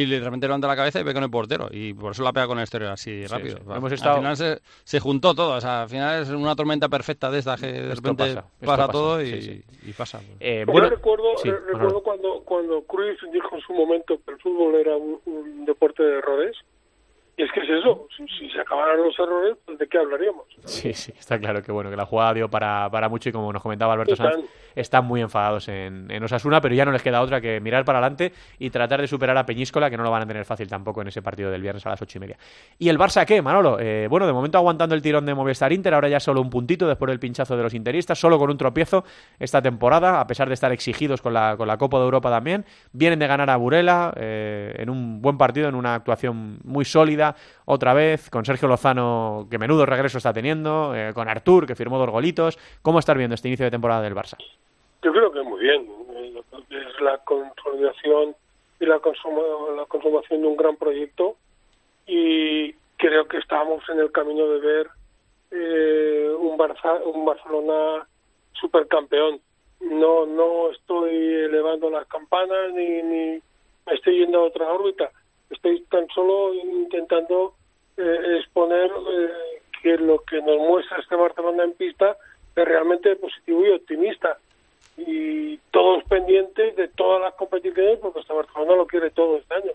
[0.02, 1.68] y de repente levanta la cabeza y ve con el portero.
[1.72, 3.58] Y por eso la pega con el exterior así rápido.
[3.58, 3.64] sí.
[3.68, 5.56] Al- Hemos Al estado- final se, se juntó todo.
[5.56, 8.48] O sea, al final es una tormenta perfecta de esta que de Esto repente pasa,
[8.60, 9.64] pasa pasa, todo y, sí, sí.
[9.89, 10.22] y pasa.
[10.39, 11.74] Eh, Yo bueno, recuerdo, sí, re- Manolo.
[11.78, 16.04] recuerdo cuando, cuando Cruyff dijo en su momento que el fútbol era un, un deporte
[16.04, 16.56] de errores.
[17.39, 20.45] Y es que es eso, si, se acabaran los errores, pues ¿de qué hablaríamos?
[20.65, 23.53] Sí, sí, está claro que bueno, que la jugada dio para, para mucho y como
[23.53, 24.33] nos comentaba Alberto Están.
[24.33, 24.45] Sanz,
[24.77, 27.99] están muy enfadados en, en Osasuna, pero ya no les queda otra que mirar para
[27.99, 31.01] adelante y tratar de superar a Peñíscola, que no lo van a tener fácil tampoco
[31.01, 32.38] en ese partido del viernes a las ocho y media.
[32.77, 33.79] ¿Y el Barça qué, Manolo?
[33.79, 36.88] Eh, bueno, de momento aguantando el tirón de Movistar Inter, ahora ya solo un puntito
[36.88, 39.03] después del pinchazo de los interistas, solo con un tropiezo
[39.39, 42.63] esta temporada, a pesar de estar exigidos con la, con la Copa de Europa también.
[42.91, 47.26] Vienen de ganar a Burela eh, en un buen partido, en una actuación muy sólida,
[47.65, 51.97] otra vez, con Sergio Lozano, que menudo regreso está teniendo, eh, con Artur, que firmó
[51.97, 52.57] dos golitos.
[52.82, 54.38] ¿Cómo estás viendo este inicio de temporada del Barça?
[55.03, 55.88] Yo creo que muy bien.
[56.15, 58.36] Eh, Es la consolidación
[58.80, 61.36] y la, consuma- la consumación de un gran proyecto
[62.05, 64.88] y creo que estamos en el camino de ver
[65.51, 68.07] eh, un, Barça, un Barcelona
[68.53, 69.39] supercampeón.
[69.80, 73.39] No, no estoy elevando las campanas ni, ni
[73.86, 75.11] me estoy yendo a otra órbita.
[75.50, 77.54] Estoy tan solo intentando
[77.98, 82.18] eh, exponer eh, que lo que nos muestra este Barcelona en pista
[82.56, 84.38] es realmente positivo y optimista
[84.98, 89.72] y todos pendientes de todas las competiciones porque este Barcelona lo quiere todo este año.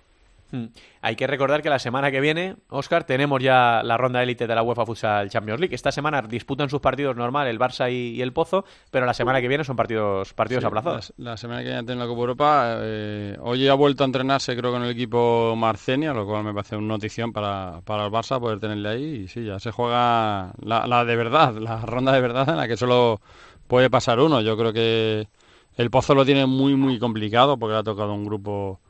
[0.53, 0.67] Hmm.
[1.01, 4.55] Hay que recordar que la semana que viene, Oscar, tenemos ya la ronda élite de
[4.55, 5.75] la UEFA Futsal Champions League.
[5.75, 9.41] Esta semana disputan sus partidos normal el Barça y, y el Pozo, pero la semana
[9.41, 11.15] que viene son partidos partidos Sí, aplazados.
[11.17, 12.77] La, la semana que viene tiene la Copa Europa.
[12.83, 16.77] eh, hoy ha vuelto a entrenarse, creo, con el equipo Marcenia, lo cual me parece
[16.77, 19.05] una notición para, para el Barça poder tenerle ahí.
[19.25, 22.69] Y sí, ya se juega la, la de verdad, la ronda de verdad en la
[22.69, 23.23] que solo
[23.67, 24.43] puede pasar uno.
[24.43, 25.29] Yo creo que
[25.77, 28.81] el Pozo lo tiene muy, muy complicado porque le ha tocado un grupo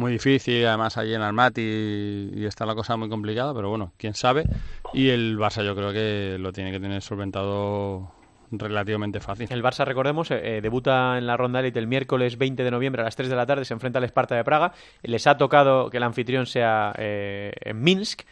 [0.00, 3.92] muy difícil, además allí en Almaty y, y está la cosa muy complicada, pero bueno,
[3.96, 4.44] quién sabe.
[4.92, 8.10] Y el Barça yo creo que lo tiene que tener solventado
[8.50, 9.46] relativamente fácil.
[9.50, 13.02] El Barça, recordemos, eh, eh, debuta en la ronda élite el miércoles 20 de noviembre
[13.02, 14.72] a las 3 de la tarde, se enfrenta al Esparta de Praga.
[15.02, 18.22] Les ha tocado que el anfitrión sea eh, en Minsk.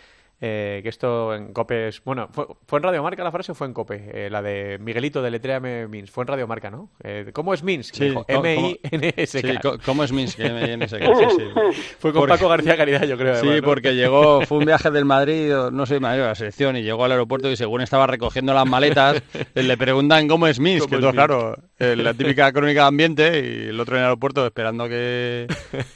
[0.41, 2.03] Eh, que esto en Cope es...
[2.05, 4.09] Bueno, ¿fue, ¿fue en Radio Marca la frase o fue en Cope?
[4.13, 6.13] Eh, la de Miguelito de Letréame Minsk.
[6.13, 6.91] Fue en Radio Marca, ¿no?
[7.03, 7.95] Eh, ¿Cómo es Minsk?
[7.95, 9.49] Sí, Dijo, ¿cómo- M-I-N-S-K.
[9.63, 10.39] Sí, ¿cómo es Minsk?
[10.39, 11.83] M-I-N-S-K, sí, sí.
[11.99, 13.35] Fue con Porque- Paco García Caridad, yo creo.
[13.35, 13.67] Sí, además, ¿no?
[13.69, 17.05] porque llegó, fue un viaje del Madrid, no sé, Madrid, a la selección, y llegó
[17.05, 19.23] al aeropuerto y según estaba recogiendo las maletas,
[19.55, 21.17] le preguntan cómo es Minsk, ¿Cómo que es todo, Minsk?
[21.27, 25.47] claro, eh, la típica crónica de ambiente, y el otro en el aeropuerto esperando que,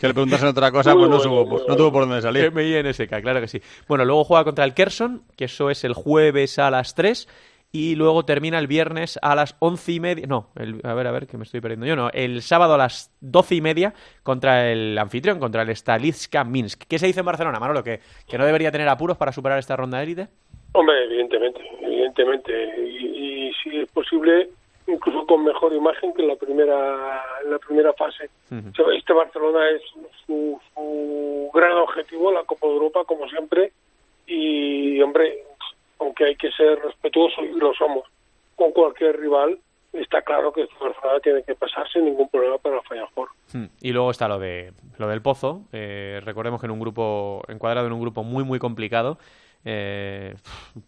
[0.01, 2.45] que le preguntasen otra cosa, pues no, bueno, no tuvo por dónde salir.
[2.47, 3.61] M-I-N-S-K, claro que sí.
[3.89, 7.29] Bueno, luego juega contra el Kerson, que eso es el jueves a las 3.
[7.75, 10.27] Y luego termina el viernes a las once y media.
[10.27, 11.97] No, el- a ver, a ver, que me estoy perdiendo yo.
[11.97, 16.83] No, el sábado a las doce y media contra el anfitrión, contra el Stalitska Minsk.
[16.87, 17.83] ¿Qué se dice en Barcelona, Manolo?
[17.83, 20.29] ¿Que, que no debería tener apuros para superar esta ronda de élite?
[20.73, 22.53] Hombre, evidentemente, evidentemente.
[22.91, 24.51] Y, y si es posible,
[24.87, 28.29] incluso con mejor imagen que en la primera, en la primera fase.
[28.51, 29.81] Sea, Este Barcelona es
[30.27, 33.73] su, su gran objetivo, la Copa de Europa, como siempre.
[34.35, 35.39] Y, hombre,
[36.01, 38.05] aunque hay que ser respetuoso, y lo somos,
[38.57, 39.59] con cualquier rival,
[39.93, 43.09] está claro que Barcelona tiene que pasar sin ningún problema para el Final.
[43.53, 43.67] Hmm.
[43.83, 45.63] Y luego está lo de lo del Pozo.
[45.73, 49.19] Eh, recordemos que en un grupo encuadrado en un grupo muy muy complicado.
[49.65, 50.35] Eh,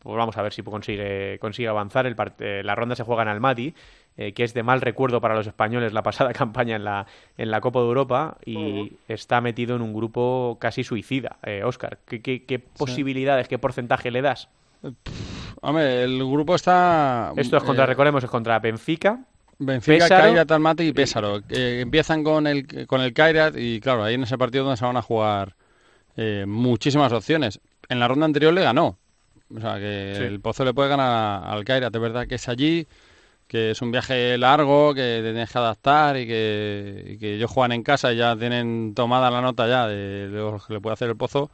[0.01, 2.07] pues vamos a ver si consigue consigue avanzar.
[2.07, 3.75] El part- eh, la ronda se juega en Almaty,
[4.17, 7.07] eh, que es de mal recuerdo para los españoles la pasada campaña en la
[7.37, 11.37] en la Copa de Europa y está metido en un grupo casi suicida.
[11.45, 14.49] Eh, Oscar, ¿qué, qué, qué posibilidades, qué porcentaje le das?
[15.63, 17.33] Hombre, el grupo está...
[17.37, 19.21] Esto es contra, eh, recordemos, es contra Benfica.
[19.59, 20.23] Benfica, Pésaro.
[20.25, 21.39] Kairat, Almaty y Pésaro.
[21.49, 24.85] Eh, empiezan con el, con el Kairat y claro, ahí en ese partido donde se
[24.85, 25.55] van a jugar
[26.17, 27.61] eh, muchísimas opciones.
[27.89, 28.99] En la ronda anterior le ganó.
[29.55, 30.25] O sea que Sí.
[30.25, 31.95] el Pozo le puede ganar al Kairat.
[31.95, 32.87] Es verdad que es allí,
[33.47, 37.51] que es un viaje largo, que te tienes que adaptar y que, y que ellos
[37.51, 40.81] juegan en casa y ya tienen tomada la nota ya de, de lo que le
[40.81, 41.51] puede hacer el Pozo.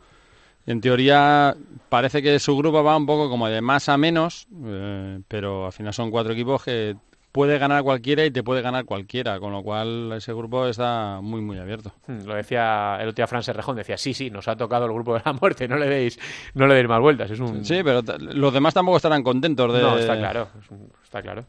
[0.66, 1.54] En teoría
[1.88, 5.72] parece que su grupo va un poco como de más a menos, eh, pero al
[5.72, 6.96] final son cuatro equipos que
[7.32, 11.40] puede ganar cualquiera y te puede ganar cualquiera, con lo cual ese grupo está muy
[11.40, 11.92] muy abierto.
[12.06, 14.92] Hmm, Lo decía el otro día Fran Serrejón, decía, sí, sí, nos ha tocado el
[14.92, 16.18] grupo de la muerte, no le deis,
[16.54, 17.30] no le deis más vueltas.
[17.30, 17.64] Es un...
[17.64, 19.80] Sí, pero los demás tampoco estarán contentos de...
[19.80, 20.48] No, está claro,
[21.02, 21.44] está claro.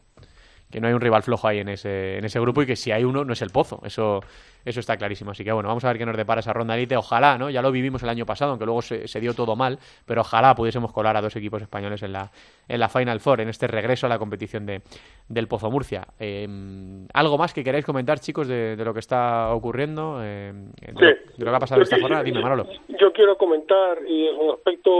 [0.72, 2.90] Que no hay un rival flojo ahí en ese, en ese grupo y que si
[2.90, 3.80] hay uno no es el Pozo.
[3.84, 4.20] Eso,
[4.64, 5.30] eso está clarísimo.
[5.30, 6.96] Así que bueno, vamos a ver qué nos depara esa ronda elite.
[6.96, 7.50] Ojalá, ¿no?
[7.50, 10.54] Ya lo vivimos el año pasado, aunque luego se, se dio todo mal, pero ojalá
[10.54, 12.32] pudiésemos colar a dos equipos españoles en la,
[12.66, 14.82] en la Final Four, en este regreso a la competición de,
[15.28, 16.06] del Pozo Murcia.
[16.18, 16.48] Eh,
[17.12, 20.18] ¿Algo más que queráis comentar, chicos, de, de lo que está ocurriendo?
[20.22, 22.22] eh, de, lo, de lo que ha pasado Yo esta jornada?
[22.22, 22.66] Dime, Manolo.
[22.98, 24.90] Yo quiero comentar, y es un aspecto,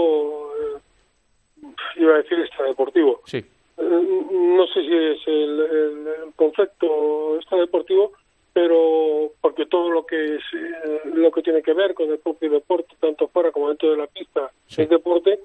[0.55, 1.67] eh,
[1.97, 3.21] iba a decir extradeportivo.
[3.25, 3.45] Sí.
[3.79, 8.13] Eh, No sé si es el, el- el concepto extradeportivo,
[8.53, 12.51] pero porque todo lo que es eh, lo que tiene que ver con el propio
[12.51, 14.51] deporte, tanto fuera como dentro de la pista,
[14.83, 15.41] es deporte,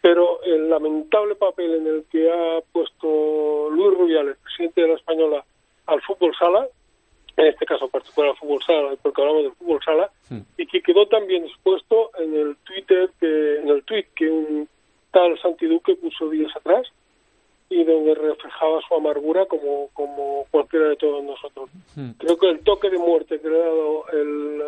[0.00, 5.44] pero el lamentable papel en el que ha puesto Luis Rubiales, presidente de la Española,
[5.86, 6.66] al fútbol sala,
[7.36, 10.10] en este caso particular al fútbol sala, porque hablamos del fútbol sala,
[10.56, 14.68] y que quedó también expuesto en el Twitter, que, en el tweet que un
[15.10, 16.86] tal Santi Duque puso días atrás,
[17.72, 21.70] y donde reflejaba su amargura como, como cualquiera de todos nosotros.
[22.18, 24.62] Creo que el toque de muerte que le ha dado el...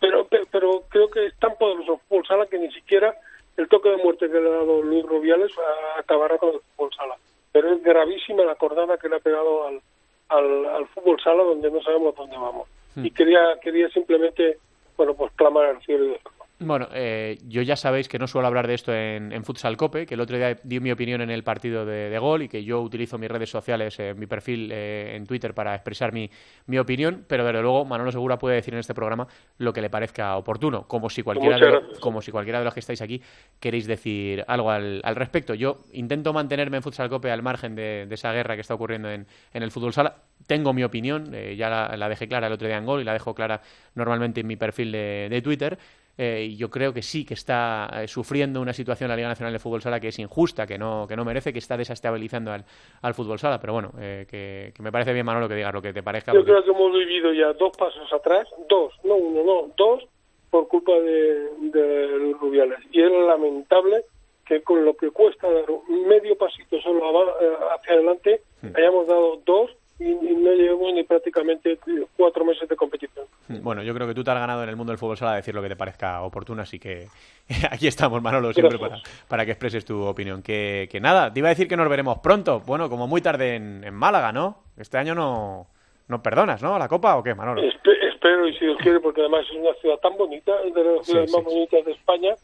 [0.00, 3.14] pero, pero, creo que es tan poderoso el fútbol sala que ni siquiera
[3.56, 5.52] el toque de muerte que le ha dado Luis Rubiales
[5.98, 7.16] acabará con el fútbol sala.
[7.50, 9.80] Pero es gravísima la cordada que le ha pegado al,
[10.28, 12.68] al, al fútbol sala donde no sabemos dónde vamos.
[12.96, 14.58] Y quería, quería simplemente,
[14.96, 16.35] bueno, pues clamar al cielo y decirlo.
[16.58, 20.06] Bueno, eh, yo ya sabéis que no suelo hablar de esto en, en Futsal Cope,
[20.06, 22.64] que el otro día di mi opinión en el partido de, de gol y que
[22.64, 26.30] yo utilizo mis redes sociales, eh, mi perfil eh, en Twitter para expresar mi,
[26.64, 29.28] mi opinión, pero desde luego Manolo Segura puede decir en este programa
[29.58, 32.72] lo que le parezca oportuno, como si cualquiera, de, lo- como si cualquiera de los
[32.72, 33.20] que estáis aquí
[33.60, 35.52] queréis decir algo al, al respecto.
[35.52, 39.10] Yo intento mantenerme en Futsal Cope al margen de, de esa guerra que está ocurriendo
[39.10, 40.22] en, en el fútbol sala.
[40.46, 43.04] Tengo mi opinión, eh, ya la, la dejé clara el otro día en gol y
[43.04, 43.60] la dejo clara
[43.94, 45.78] normalmente en mi perfil de, de Twitter.
[46.18, 49.52] Eh, y yo creo que sí que está eh, sufriendo una situación la Liga Nacional
[49.52, 52.64] de Fútbol Sala que es injusta, que no, que no merece, que está desestabilizando al,
[53.02, 53.60] al fútbol sala.
[53.60, 56.32] Pero bueno, eh, que, que me parece bien, Manolo, que digas lo que te parezca.
[56.32, 60.04] Yo porque- creo que hemos vivido ya dos pasos atrás, dos, no uno, no, dos,
[60.50, 62.78] por culpa de, de Luis Rubiales.
[62.92, 64.04] Y es lamentable
[64.46, 68.40] que con lo que cuesta dar un medio pasito solo eh, hacia adelante,
[68.74, 71.78] hayamos dado dos y, no llevemos ni prácticamente
[72.16, 73.24] cuatro meses de competición.
[73.48, 75.54] Bueno, yo creo que tú te has ganado en el mundo del fútbol sala decir
[75.54, 77.06] lo que te parezca oportuno, así que
[77.70, 80.42] aquí estamos, Manolo, siempre para, para que expreses tu opinión.
[80.42, 83.54] Que, que nada, te iba a decir que nos veremos pronto, bueno, como muy tarde
[83.56, 84.58] en, en Málaga, ¿no?
[84.76, 85.66] Este año no,
[86.08, 86.78] no perdonas, ¿no?
[86.78, 87.62] ¿La Copa o qué, Manolo?
[87.62, 90.84] Espe- espero, y si Dios quiere, porque además es una ciudad tan bonita, es de
[90.84, 92.34] las Sí, ciudades sí, más bonitas de España,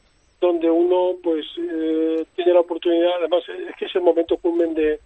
[0.40, 4.98] donde uno pues eh, tiene la oportunidad, además es que es el momento culmen de,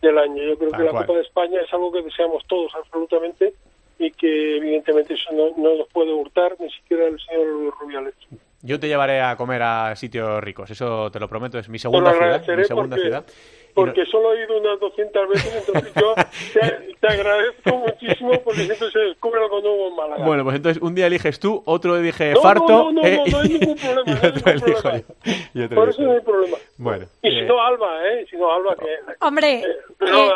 [0.00, 0.42] del año.
[0.42, 1.06] Yo creo Tal que la cual.
[1.06, 3.54] Copa de España es algo que deseamos todos absolutamente
[3.98, 8.14] y que evidentemente eso no, no nos puede hurtar ni siquiera el señor Rubiales.
[8.62, 12.10] Yo te llevaré a comer a sitios ricos, eso te lo prometo, es mi segunda
[12.12, 12.26] ciudad.
[12.26, 13.24] agradeceré Mi segunda porque, ciudad.
[13.74, 16.14] porque solo he ido unas 200 veces, entonces yo
[16.52, 20.24] te, te agradezco muchísimo porque siempre se descubre algo nuevo en Málaga.
[20.26, 22.68] Bueno, pues entonces un día eliges tú, otro elige No, Farto.
[22.68, 25.06] no, no, no, eh, no, no hay ningún problema, y no hay ningún elijo problema.
[25.24, 25.32] yo.
[25.54, 26.56] Y otro Por eso no hay problema.
[26.76, 28.26] Bueno, Y si eh, no, Alba, ¿eh?
[28.28, 29.14] Si no, Alba, que...
[29.24, 29.62] Hombre,
[29.98, 30.30] Pero eh,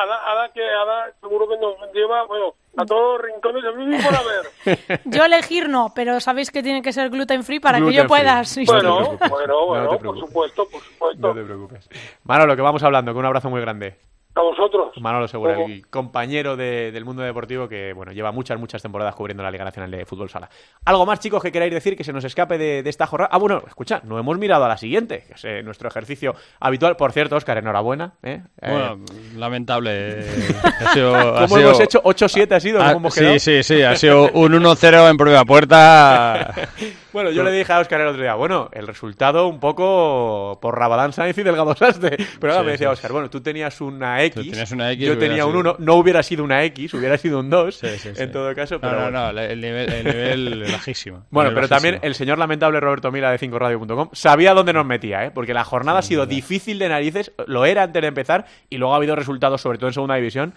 [0.00, 3.96] Ada, Ada, que Ada seguro que nos lleva, bueno, a todos los rincones del mundo
[4.02, 5.00] por haber.
[5.04, 8.44] yo elegir no, pero sabéis que tiene que ser gluten free para que yo pueda.
[8.44, 8.64] sí.
[8.66, 11.28] Bueno, bueno, No bueno, por supuesto, por supuesto.
[11.28, 11.88] No te preocupes.
[12.24, 13.96] Manolo, que vamos hablando, que un abrazo muy grande.
[14.36, 14.92] A vosotros.
[15.00, 19.42] Manolo Segura, el compañero de- del mundo deportivo que bueno lleva muchas, muchas temporadas cubriendo
[19.42, 20.50] la Liga Nacional de Fútbol Sala.
[20.84, 23.30] ¿Algo más, chicos, que queráis decir que se nos escape de, de esta jornada?
[23.32, 26.96] Ah, bueno, escucha, no hemos mirado a la siguiente, que es eh, nuestro ejercicio habitual.
[26.96, 28.12] Por cierto, Oscar, enhorabuena.
[28.22, 28.42] ¿eh?
[28.60, 29.04] Eh, Bueno,
[29.36, 29.90] lamentable.
[30.20, 32.02] eh, ha sido- ha ¿Cómo sido- hemos hecho?
[32.02, 32.80] ¿8-7 ha sido?
[32.82, 33.38] Ah, ¿Cómo hemos quedado?
[33.38, 36.54] sí, sí, sí, ha sido un 1-0 en primera puerta.
[37.16, 40.78] Bueno, yo le dije a Oscar el otro día, bueno, el resultado un poco por
[40.78, 42.14] Rabadán Sainz y Delgado Saste.
[42.38, 42.90] Pero ahora Sí, me decía.
[42.90, 45.76] Oscar, bueno, tú tenías una X, Tú tenías una X, yo tenía un sido- 1,
[45.78, 48.22] no hubiera sido una X, hubiera sido un 2 Sí, sí, sí.
[48.22, 48.74] en todo caso.
[48.74, 49.32] No, Pero no, bueno.
[49.32, 51.24] no, el nivel, el nivel bajísimo.
[51.30, 55.24] Bueno, El pero también el señor lamentable Roberto Mila de 5radio.com sabía dónde nos metía,
[55.24, 55.30] ¿eh?
[55.30, 58.92] Porque la jornada ha sido difícil de narices, lo era antes de empezar, y luego
[58.92, 60.52] ha habido resultados, sobre todo en segunda división,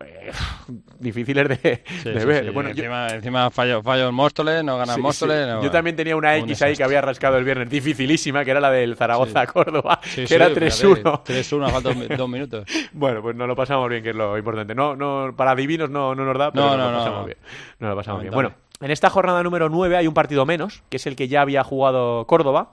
[0.00, 0.32] eh,
[0.98, 2.44] difíciles de, Sí, de sí, ver.
[2.44, 2.50] sí.
[2.50, 5.46] Bueno, yo- encima, encima fallo, fallo en Móstoles, no gana Móstoles.
[5.46, 8.50] no- Yo también tenía una un X ahí que había rascado el viernes, dificilísima, que
[8.50, 11.22] era la del Zaragoza-Córdoba, que era fíjate, 3-1.
[11.24, 12.64] 3-1, faltan dos minutos.
[12.92, 14.74] Bueno, pues nos lo pasamos bien, que es lo importante.
[14.74, 17.20] No, no, para divinos no, no nos da, pero No, nos no, lo no, pasamos
[17.20, 17.26] no.
[17.26, 17.38] bien.
[17.80, 18.34] Nos lo pasamos bien.
[18.34, 21.40] Bueno, en esta jornada número 9 hay un partido menos, que es el que ya
[21.42, 22.70] había jugado Córdoba.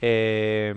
[0.00, 0.74] Eh,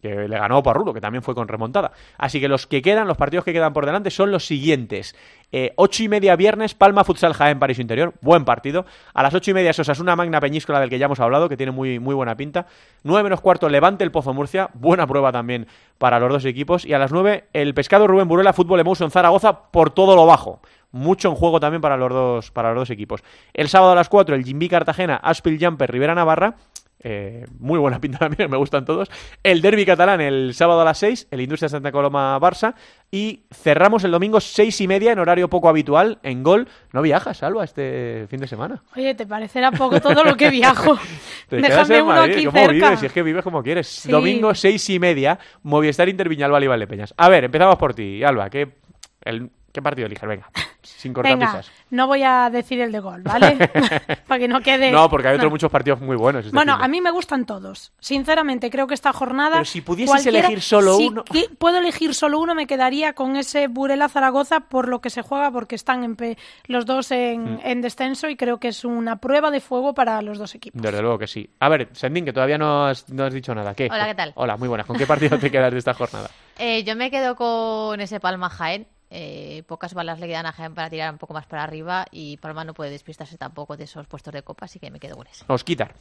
[0.00, 1.92] que le ganó Parrulo, que también fue con remontada.
[2.18, 5.14] Así que los que quedan, los partidos que quedan por delante son los siguientes.
[5.52, 8.86] Eh, ocho y media viernes, Palma Futsal Jaén, París Interior, buen partido.
[9.14, 11.72] A las ocho y media una Magna Peñíscola del que ya hemos hablado, que tiene
[11.72, 12.66] muy, muy buena pinta.
[13.04, 15.66] Nueve menos cuarto, Levante el Pozo Murcia, buena prueba también
[15.98, 16.84] para los dos equipos.
[16.84, 20.26] Y a las nueve, el Pescado Rubén Burela, Fútbol Emouso en Zaragoza, por todo lo
[20.26, 20.60] bajo
[20.92, 23.22] mucho en juego también para los dos, para los dos equipos.
[23.54, 26.54] El sábado a las 4, el Jimby Cartagena, Aspil Jumper, Rivera Navarra.
[27.04, 29.10] Eh, muy buena pinta también, me gustan todos.
[29.42, 32.74] El derby catalán el sábado a las 6, el Industria Santa Coloma Barça.
[33.10, 36.66] Y cerramos el domingo seis y media en horario poco habitual en Gol.
[36.92, 38.82] No viajas, Alba, este fin de semana.
[38.96, 40.98] Oye, ¿te parecerá poco todo lo que viajo?
[41.48, 42.72] Te Déjame uno Madrid, aquí ¿cómo cerca.
[42.72, 43.00] vives?
[43.00, 43.86] Si es que vives como quieres.
[43.86, 44.10] Sí.
[44.10, 47.12] Domingo seis y media, Movistar Interviñalba y Valdepeñas.
[47.18, 48.48] A ver, empezamos por ti, Alba.
[48.48, 48.76] ¿Qué,
[49.20, 50.28] el, ¿qué partido eliges?
[50.28, 50.50] Venga,
[50.82, 51.72] sin cortar Venga, pisas.
[51.90, 53.56] no voy a decir el de gol, ¿vale?
[54.28, 54.90] Para que no quede...
[54.90, 55.54] No, porque hay otros No.
[55.54, 56.44] muchos partidos muy buenos.
[56.44, 57.92] este Bueno, fin a mí me gustan todos.
[58.00, 59.56] Sinceramente, creo que esta jornada.
[59.56, 63.36] Pero si pudieses elegir solo si uno- qui- puedo elegir solo uno, me quedaría con
[63.36, 67.54] ese Burela Zaragoza por lo que se juega, porque están en pe- los dos en,
[67.54, 67.60] Mm.
[67.64, 70.80] en descenso y creo que es una prueba de fuego para los dos equipos.
[70.82, 71.48] Desde luego que sí.
[71.60, 73.74] A ver, Sendín, que todavía no has, no has dicho nada.
[73.74, 73.88] ¿Qué?
[73.90, 74.32] Hola, ¿qué tal?
[74.36, 74.86] Hola, muy buenas.
[74.86, 76.28] ¿Con qué partido te quedas de esta jornada?
[76.58, 78.86] Eh, yo me quedo con ese Palma Jaén.
[79.14, 82.38] Eh, pocas balas le quedan a Jaén para tirar un poco más para arriba y
[82.38, 85.26] Palma no puede despistarse tampoco de esos puestos de copa, así que me quedo con
[85.26, 85.44] ese.
[85.48, 85.94] Os quitar.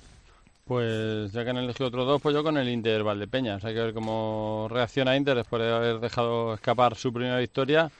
[0.64, 3.66] Pues ya que han elegido otros dos, pues yo con el Inter Valdepeñas.
[3.66, 7.91] Hay que ver cómo reacciona Inter después de haber dejado escapar su primera victoria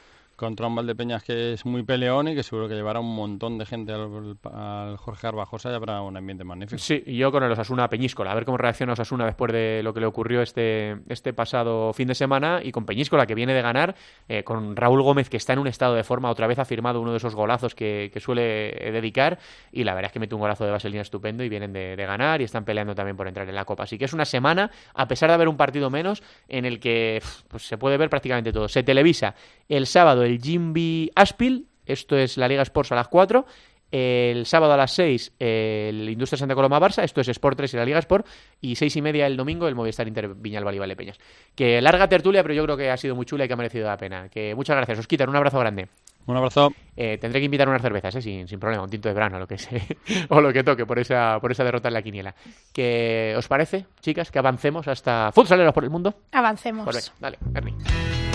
[0.42, 3.66] contra un Valdepeñas que es muy peleón y que seguro que llevará un montón de
[3.68, 6.80] gente al, al Jorge Arbajosa y habrá un ambiente magnífico.
[6.80, 8.32] Sí, yo con el Osasuna Peñíscola.
[8.32, 12.08] A ver cómo reacciona Osasuna después de lo que le ocurrió este, este pasado fin
[12.08, 12.60] de semana.
[12.64, 13.96] Y con Peñíscola, que viene de ganar,
[14.28, 16.32] eh, con Raúl Gómez, que está en un estado de forma.
[16.32, 19.38] Otra vez ha firmado uno de esos golazos que, suele eh, dedicar.
[19.72, 22.42] Y la verdad es que mete un golazo de vaselina estupendo y vienen de, ganar
[22.42, 23.84] y están peleando también por entrar en la Copa.
[23.84, 27.22] Así que es una semana, a pesar de haber un partido menos, en el que
[27.48, 28.68] pues, se puede ver prácticamente todo.
[28.68, 29.36] Se televisa
[29.70, 31.68] el sábado el Jimby Aspil.
[31.86, 33.46] Esto es la Liga Sports a las 4.
[33.92, 37.78] El sábado a las 6 el Industria Santa Coloma Barça, esto es Sport 3 y
[37.78, 38.26] la Liga Sport,
[38.62, 41.20] y seis y media el domingo el Movistar Inter Viñalbal y Valdepeñas.
[41.54, 43.88] Que larga tertulia, pero yo creo que ha sido muy chula y que ha merecido
[43.88, 44.30] la pena.
[44.30, 45.90] Que muchas gracias, os quitan un abrazo grande.
[46.26, 46.72] Un abrazo.
[46.96, 49.48] Eh, tendré que invitar unas cervezas, eh, sin, sin problema, un tinto de verano, lo
[49.48, 49.82] que sea,
[50.30, 52.34] o lo que toque por esa, por esa derrota en la quiniela.
[52.72, 56.14] ¿Qué os parece, chicas, que avancemos hasta futsaleros por el mundo?
[56.32, 56.86] Avancemos.
[56.86, 58.31] Pues venga, dale, Ernie.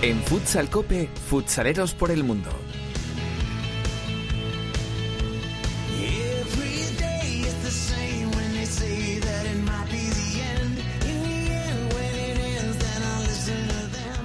[0.00, 2.50] En Futsal Cope, futsaleros por el mundo.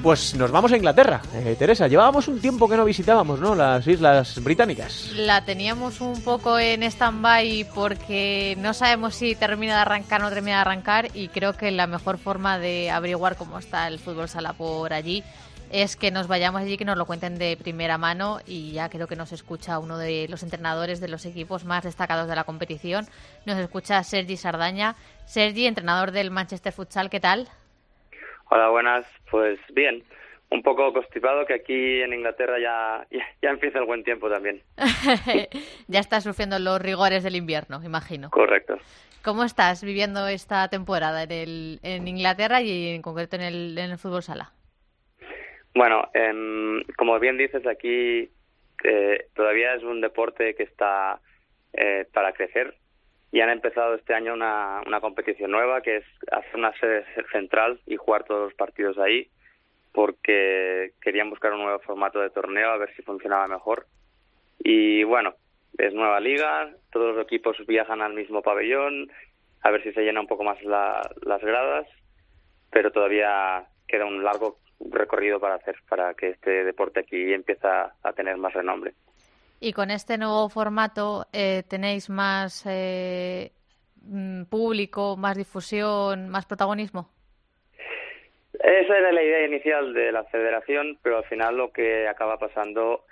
[0.04, 1.22] Pues nos vamos a Inglaterra.
[1.34, 3.56] Eh, Teresa, llevábamos un tiempo que no visitábamos, ¿no?
[3.56, 5.14] Las islas británicas.
[5.16, 10.30] La teníamos un poco en stand-by porque no sabemos si termina de arrancar o no
[10.30, 14.28] termina de arrancar y creo que la mejor forma de averiguar cómo está el fútbol
[14.28, 15.24] sala por allí
[15.74, 19.08] es que nos vayamos allí, que nos lo cuenten de primera mano y ya creo
[19.08, 23.06] que nos escucha uno de los entrenadores de los equipos más destacados de la competición.
[23.48, 24.94] Nos escucha Sergi Sardaña.
[25.26, 27.48] Sergi, entrenador del Manchester Futsal, ¿qué tal?
[28.52, 29.08] Hola, buenas.
[29.32, 30.04] Pues bien,
[30.52, 34.62] un poco constipado que aquí en Inglaterra ya, ya, ya empieza el buen tiempo también.
[35.88, 38.30] ya estás sufriendo los rigores del invierno, imagino.
[38.30, 38.78] Correcto.
[39.24, 43.90] ¿Cómo estás viviendo esta temporada en, el, en Inglaterra y en concreto en el, en
[43.90, 44.52] el fútbol sala?
[45.76, 48.30] Bueno, em, como bien dices, aquí
[48.84, 51.20] eh, todavía es un deporte que está
[51.74, 52.76] eh, para crecer
[53.32, 57.80] y han empezado este año una, una competición nueva que es hacer una sede central
[57.88, 59.28] y jugar todos los partidos ahí
[59.94, 63.86] porque querían buscar un nuevo formato de torneo a ver si funcionaba mejor.
[64.60, 65.36] Y bueno,
[65.78, 69.12] es nueva liga, todos los equipos viajan al mismo pabellón,
[69.62, 71.88] a ver si se llena un poco más la- las gradas,
[72.72, 74.58] pero todavía queda un largo
[74.90, 78.94] recorrido para hacer para que este deporte aquí empiece a tener más renombre.
[79.64, 83.54] Y con este nuevo formato eh, tenéis más eh,
[84.02, 87.08] mm, público, más difusión, más protagonismo.
[88.56, 93.06] Esa era la idea inicial de la federación, pero al final lo que acaba pasando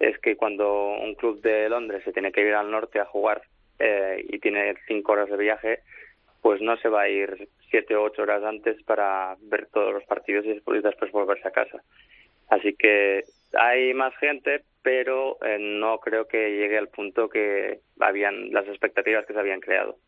[0.00, 3.42] es que cuando un club de Londres se tiene que ir al norte a jugar
[3.78, 5.80] eh, y tiene cinco horas de viaje,
[6.42, 10.04] pues no se va a ir siete o ocho horas antes para ver todos los
[10.04, 10.82] partidos y después,
[11.12, 11.82] volverse a casa.
[12.48, 13.24] Así que
[13.58, 19.26] hay más gente, pero eh, no creo que llegue al punto que habían las expectativas
[19.26, 19.98] que se habían creado.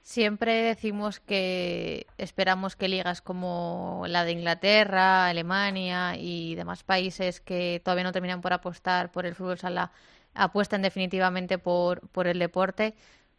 [0.00, 7.80] Siempre decimos que esperamos que ligas como la de Inglaterra, Alemania y demás países que
[7.84, 9.92] todavía no terminan por apostar por el fútbol sala
[10.34, 12.94] apuesten definitivamente por, por el deporte.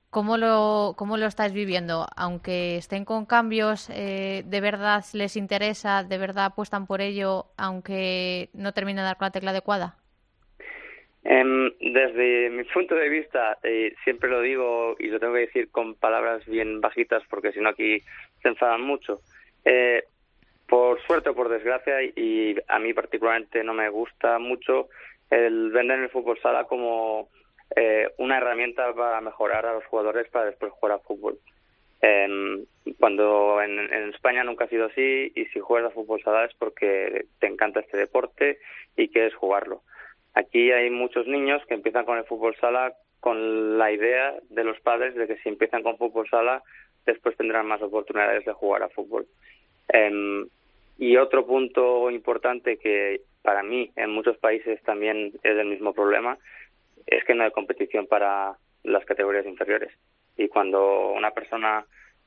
[0.10, 2.08] ¿Cómo lo, ¿Cómo lo estáis viviendo?
[2.18, 6.04] Aunque estén con cambios, eh, ¿de verdad les interesa?
[6.04, 9.98] ¿De verdad apuestan por ello, aunque no termine de dar con la tecla adecuada?
[11.24, 15.70] Em, desde mi punto de vista, eh, siempre lo digo y lo tengo que decir
[15.70, 18.02] con palabras bien bajitas porque si no aquí
[18.42, 19.20] se enfadan mucho.
[19.64, 20.04] Eh,
[20.68, 24.90] por suerte o por desgracia, y a mí particularmente no me gusta mucho
[25.30, 27.30] el vender el fútbol sala como
[27.76, 31.40] eh, una herramienta para mejorar a los jugadores para después jugar a fútbol.
[32.02, 32.66] Em,
[32.98, 36.54] cuando en, en España nunca ha sido así y si juegas a fútbol sala es
[36.56, 38.60] porque te encanta este deporte
[38.96, 39.84] y quieres jugarlo.
[40.34, 44.80] Aquí hay muchos niños que empiezan con el fútbol sala con la idea de los
[44.80, 46.64] padres de que si empiezan con fútbol sala
[47.06, 49.28] después tendrán más oportunidades de jugar a fútbol.
[49.90, 50.48] Em,
[50.98, 56.38] y otro punto importante que para mí en muchos países también es el mismo problema
[57.08, 59.92] es que no hay competición para las categorías inferiores.
[60.38, 61.86] Y cuando una persona,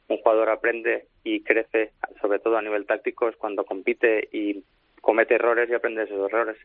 [0.09, 4.65] un jugador aprende y crece, sobre todo a nivel táctico, es cuando compite y
[5.01, 6.57] comete errores y aprende esos errores.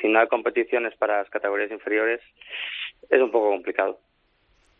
[0.00, 2.20] Si no hay competiciones para las categorías inferiores,
[3.08, 3.98] es un poco complicado.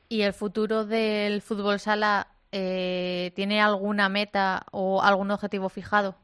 [0.09, 6.17] ¿Y el futuro del fútbol sala eh, tiene alguna meta o algún objetivo fijado?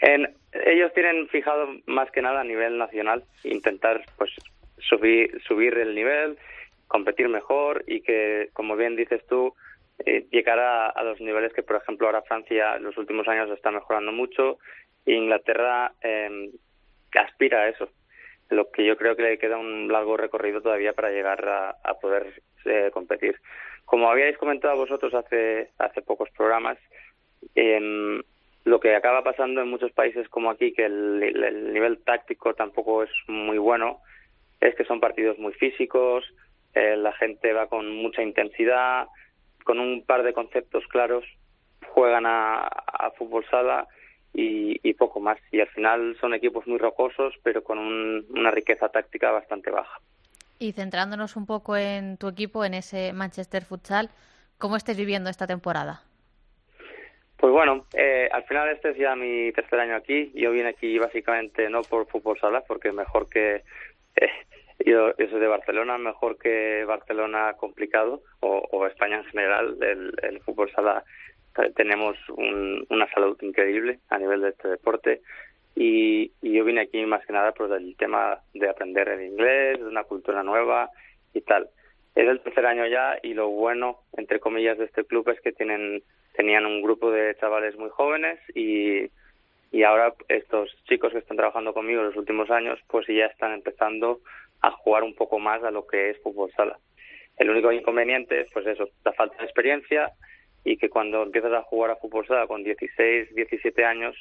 [0.00, 4.30] En, ellos tienen fijado más que nada a nivel nacional intentar pues
[4.88, 6.38] subir subir el nivel,
[6.88, 9.54] competir mejor y que, como bien dices tú,
[10.04, 13.50] eh, llegar a, a, los niveles que, por ejemplo, ahora Francia en los últimos años
[13.50, 14.58] está mejorando mucho
[15.06, 16.50] e Inglaterra eh,
[17.14, 17.88] aspira a eso.
[18.50, 21.94] Lo que yo creo que le queda un largo recorrido todavía para llegar a, a
[21.94, 23.40] poder eh, competir.
[23.84, 26.78] Como habíais comentado vosotros hace hace pocos programas,
[27.54, 28.22] eh,
[28.64, 33.02] lo que acaba pasando en muchos países como aquí, que el, el, nivel táctico tampoco
[33.02, 34.00] es muy bueno,
[34.62, 36.24] es que son partidos muy físicos,
[36.74, 39.08] eh, la gente va con mucha intensidad,
[39.64, 41.24] con un par de conceptos claros,
[41.88, 43.86] juegan a, a fútbol sala
[44.32, 45.38] y, y, poco más.
[45.50, 50.00] Y al final son equipos muy rocosos, pero con un, una riqueza táctica bastante baja.
[50.58, 54.10] Y centrándonos un poco en tu equipo, en ese Manchester Futsal,
[54.58, 56.02] ¿cómo estés viviendo esta temporada?
[57.36, 60.30] Pues bueno, eh, al final este es ya mi tercer año aquí.
[60.32, 63.64] Yo vine aquí básicamente no por fútbol sala, porque mejor que
[64.86, 70.40] yo, yo, soy de Barcelona, mejor que Barcelona complicado o, España en general, el, el
[70.40, 71.04] fútbol sala
[71.76, 75.20] tenemos un, una salud increíble a nivel de este deporte
[75.74, 79.78] y, y yo vine aquí más que nada por el tema de aprender el inglés,
[79.78, 80.90] de una cultura nueva
[81.32, 81.68] y tal.
[82.14, 85.52] Es el tercer año ya y lo bueno, entre comillas, de este club es que
[85.52, 86.02] tienen
[86.34, 89.10] tenían un grupo de chavales muy jóvenes y,
[89.72, 93.52] y ahora estos chicos que están trabajando conmigo en los últimos años pues ya están
[93.52, 94.20] empezando
[94.60, 96.78] a jugar un poco más a lo que es fútbol sala.
[97.38, 100.12] El único inconveniente es pues eso, la falta de experiencia
[100.62, 104.14] y que cuando empiezas a jugar a fútbol sala con 16, 17 años,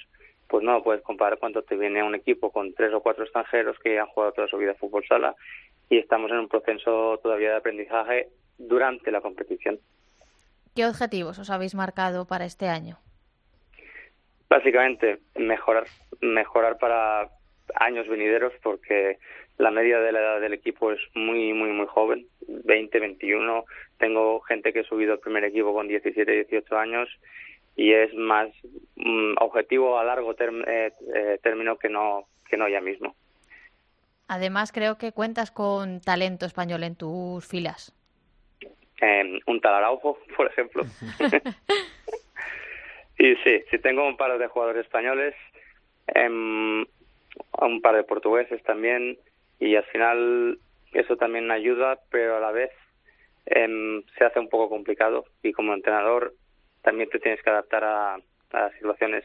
[0.48, 4.00] pues no puedes comparar cuánto te viene un equipo con tres o cuatro extranjeros que
[4.00, 5.36] han jugado toda su vida a fútbol sala
[5.90, 9.80] y estamos en un proceso todavía de aprendizaje durante la competición.
[10.74, 12.98] ¿Qué objetivos os habéis marcado para este año?
[14.52, 15.86] Básicamente, mejorar,
[16.20, 17.30] mejorar para
[17.76, 19.18] años venideros porque
[19.58, 22.28] la media de la edad del equipo es muy, muy, muy joven,
[22.66, 23.64] 20, 21.
[23.98, 27.08] Tengo gente que ha subido al primer equipo con 17, 18 años
[27.78, 28.50] y es más
[28.98, 33.16] um, objetivo a largo term, eh, eh, término que no, que no ya mismo.
[34.28, 37.96] Además, creo que cuentas con talento español en tus filas.
[39.02, 40.84] Eh, un tal Araujo, por ejemplo.
[43.22, 45.36] y sí, sí tengo un par de jugadores españoles,
[46.08, 49.16] eh, un par de portugueses también,
[49.60, 50.58] y al final
[50.94, 52.72] eso también ayuda, pero a la vez
[53.46, 56.34] eh, se hace un poco complicado y como entrenador
[56.82, 59.24] también te tienes que adaptar a, a las situaciones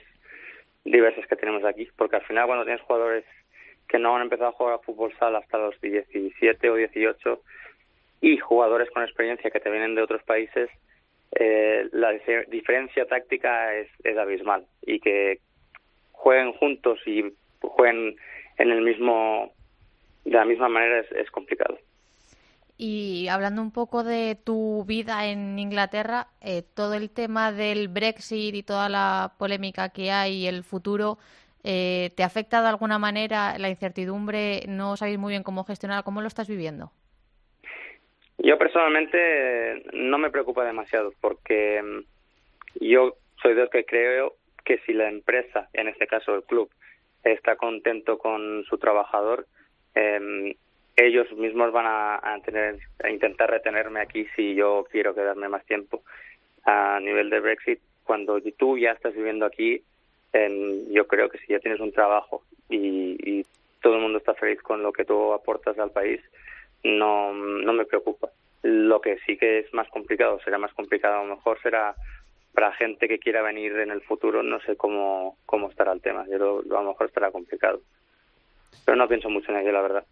[0.84, 3.24] diversas que tenemos aquí, porque al final cuando tienes jugadores
[3.88, 7.42] que no han empezado a jugar a fútbol sala hasta los 17 o 18
[8.20, 10.68] y jugadores con experiencia que te vienen de otros países,
[11.38, 12.12] eh, la
[12.48, 15.40] diferencia táctica es, es abismal y que
[16.12, 17.24] jueguen juntos y
[17.60, 18.16] jueguen
[18.58, 19.52] en el mismo
[20.24, 21.78] de la misma manera es, es complicado.
[22.78, 28.54] Y hablando un poco de tu vida en Inglaterra, eh, todo el tema del Brexit
[28.54, 31.18] y toda la polémica que hay y el futuro,
[31.64, 34.64] eh, ¿te afecta de alguna manera la incertidumbre?
[34.68, 36.04] ¿No sabéis muy bien cómo gestionar?
[36.04, 36.92] ¿Cómo lo estás viviendo?
[38.38, 44.34] Yo personalmente no me preocupa demasiado porque mm, yo soy de los que creo
[44.64, 46.70] que si la empresa, en este caso el club,
[47.24, 49.46] está contento con su trabajador,
[49.94, 50.56] eh,
[50.96, 56.02] ellos mismos van a, tener a intentar retenerme aquí si yo quiero quedarme más tiempo
[56.64, 57.80] a nivel de Brexit.
[58.04, 59.82] Cuando tú ya estás viviendo aquí
[60.32, 63.46] em, yo creo que si ya tienes un trabajo y, y
[63.82, 66.20] todo el mundo está feliz con lo que tú aportas al país
[66.84, 68.30] no no me preocupa
[68.62, 71.94] lo que sí que es más complicado será más complicado a lo mejor será
[72.52, 76.24] para gente que quiera venir en el futuro no sé cómo cómo estará el tema
[76.30, 77.80] yo lo- lo- a lo mejor estará complicado
[78.84, 80.04] pero no pienso mucho en ello la verdad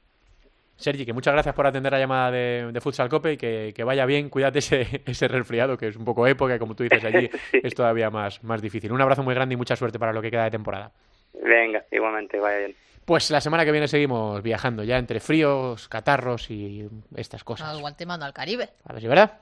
[0.77, 3.85] Sergi, que muchas gracias por atender la llamada de, de Futsal Cope y que, que
[3.85, 4.29] vaya bien.
[4.29, 8.11] Cuídate ese, ese resfriado, que es un poco época, como tú dices allí, es todavía
[8.11, 8.91] más, más difícil.
[8.91, 10.91] Un abrazo muy grande y mucha suerte para lo que queda de temporada.
[11.33, 12.75] venga igualmente vaya bien
[13.05, 17.71] Pues la semana que viene seguimos viajando ya entre fríos, catarros y estas cosas.
[17.73, 18.71] No, igual te mando al Caribe.
[18.89, 19.33] A ver si verdad.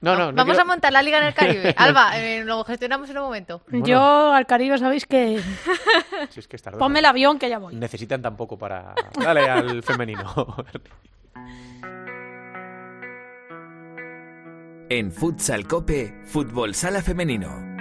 [0.00, 1.74] No, no, no Vamos quiero- a montar la liga en el Caribe.
[1.76, 3.62] Alba, eh, lo gestionamos en un momento.
[3.70, 5.40] Yo al Caribe sabéis que...
[6.30, 6.78] Si es que es tarde.
[6.78, 7.74] Ponme el avión que ya voy.
[7.76, 8.94] Necesitan tampoco para...
[9.20, 10.56] Dale al femenino.
[14.90, 17.77] En Futsal Cope, Fútbol Sala Femenino.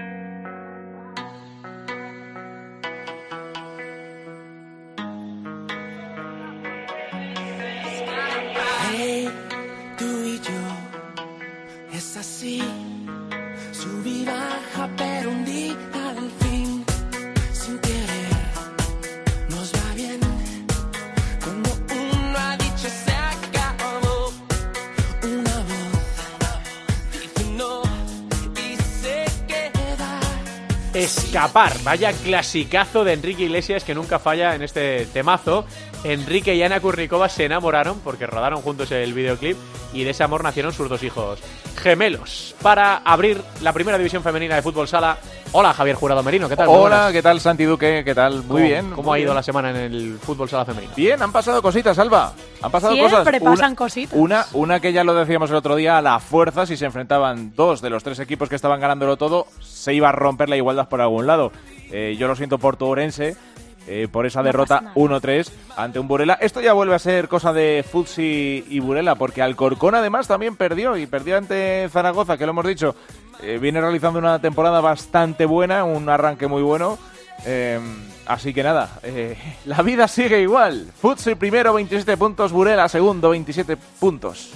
[31.83, 35.65] Vaya clasicazo de Enrique Iglesias que nunca falla en este temazo.
[36.03, 39.57] Enrique y Ana Kurnikova se enamoraron porque rodaron juntos el videoclip
[39.93, 41.39] y de ese amor nacieron sus dos hijos
[41.81, 42.55] gemelos.
[42.61, 45.17] Para abrir la primera división femenina de fútbol sala.
[45.53, 46.67] Hola Javier Jurado Merino, ¿qué tal?
[46.67, 47.09] Hola.
[47.13, 48.01] ¿qué tal Santi Duque?
[48.03, 48.37] ¿Qué tal?
[48.39, 48.89] Muy ¿Cómo- bien.
[48.91, 49.35] ¿Cómo muy ha ido bien.
[49.35, 50.91] la semana en el fútbol sala femenino?
[50.95, 52.33] Bien, han pasado cositas, Alba.
[52.61, 53.55] Han pasado Siempre cosas.
[53.59, 54.17] pasan cositas.
[54.19, 57.53] Una, una que ya lo decíamos el otro día, a la fuerza, si se enfrentaban
[57.55, 60.89] dos de los tres equipos que estaban ganándolo todo, se iba a romper la igualdad
[60.89, 61.51] por algún lado.
[61.91, 63.37] Eh, yo lo siento por tu Orense,
[63.87, 64.95] eh, por esa No derrota pasa nada.
[65.21, 66.33] 1-3 ante un Burela.
[66.41, 70.97] Esto ya vuelve a ser cosa de Futsi y Burela, porque Alcorcón además también perdió,
[70.97, 72.95] y perdió ante Zaragoza, que lo hemos dicho.
[73.41, 76.97] Eh, viene realizando una temporada bastante buena, un arranque muy bueno.
[77.45, 77.79] Eh,
[78.25, 78.99] así que nada,
[79.65, 80.91] la vida sigue igual.
[80.99, 84.51] Futsi primero, 27 puntos, Burela segundo, 27 puntos.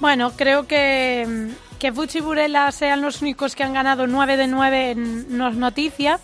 [0.00, 1.48] Bueno, creo que,
[1.78, 5.48] que Fuchi y Burela sean los únicos que han ganado 9 de 9 en- no
[5.48, 6.20] es noticia.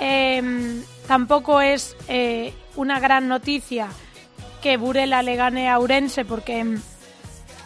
[0.00, 3.88] Eh, tampoco es eh, una gran noticia
[4.62, 6.80] que Burela le gane a Urense porque mm,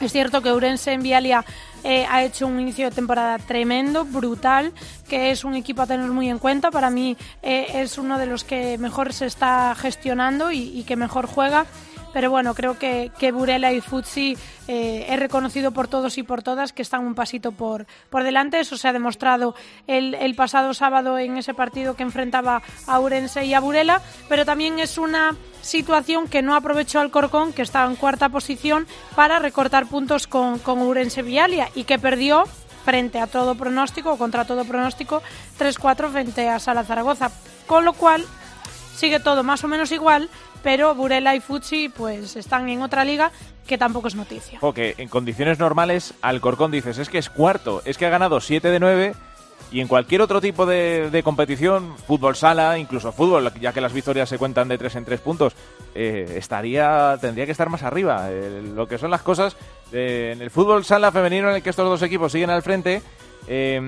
[0.01, 1.45] es cierto que Urense en Vialia
[1.85, 4.73] eh, ha hecho un inicio de temporada tremendo, brutal,
[5.09, 6.71] que es un equipo a tener muy en cuenta.
[6.71, 10.97] Para mí eh, es uno de los que mejor se está gestionando y, y que
[10.97, 11.67] mejor juega.
[12.17, 14.39] Pero bueno, creo que, que Burela y Futsi
[14.69, 18.59] eh, reconocido por todos y por todas que están un pasito por, por delante.
[18.59, 19.55] Eso se ha demostrado
[19.87, 24.01] el, el pasado sábado en ese partido que enfrentaba a Urense y a Burela.
[24.31, 29.39] Pero también es una situación que no aprovechó Alcorcón, que estaba en cuarta posición, para
[29.39, 32.45] recortar puntos con, con Urense Vialia y que perdió
[32.87, 35.23] frente a todo pronóstico, o contra todo pronóstico,
[35.59, 37.31] 3-4 frente a Sala Zaragoza.
[37.67, 38.25] Con lo cual,
[38.97, 40.31] sigue todo más o menos igual,
[40.67, 43.31] pero Burela y Futsi pues están en otra liga
[43.69, 44.59] que tampoco es noticia.
[44.59, 48.69] Porque en condiciones normales, Alcorcón dices, es que es cuarto, es que ha ganado 7
[48.69, 49.15] de 9
[49.71, 53.93] y en cualquier otro tipo de, de competición, fútbol sala, incluso fútbol, ya que las
[53.93, 55.53] victorias se cuentan de 3 en 3 puntos,
[55.95, 58.27] eh, estaría tendría que estar más arriba.
[58.33, 59.57] Eh, lo que son las cosas
[59.93, 63.03] eh, en el fútbol sala femenino en el que estos dos equipos siguen al frente.
[63.49, 63.81] Eh,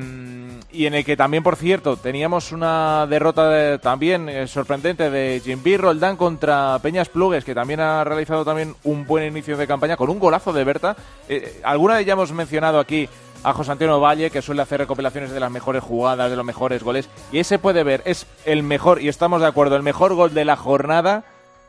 [0.71, 5.41] y en el que también, por cierto, teníamos una derrota de- también eh, sorprendente de
[5.45, 9.97] Jimby Roldán contra Peñas Plugues, que también ha realizado también un buen inicio de campaña
[9.97, 10.97] con un golazo de Berta.
[11.29, 13.09] Eh, alguna vez ya hemos mencionado aquí
[13.45, 16.83] a José Antonio Valle, que suele hacer recopilaciones de las mejores jugadas, de los mejores
[16.83, 20.35] goles, y ese puede ver, es el mejor, y estamos de acuerdo, el mejor gol
[20.35, 21.25] de la jornada,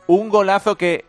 [0.08, 1.04] un golazo que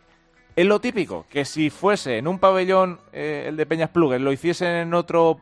[0.56, 4.32] es lo típico, que si fuese en un pabellón, eh, el de Peñas Plugues, lo
[4.32, 5.40] hiciesen en otro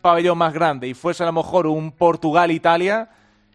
[0.00, 3.08] pabellón más grande y fuese a lo mejor un Portugal-Italia,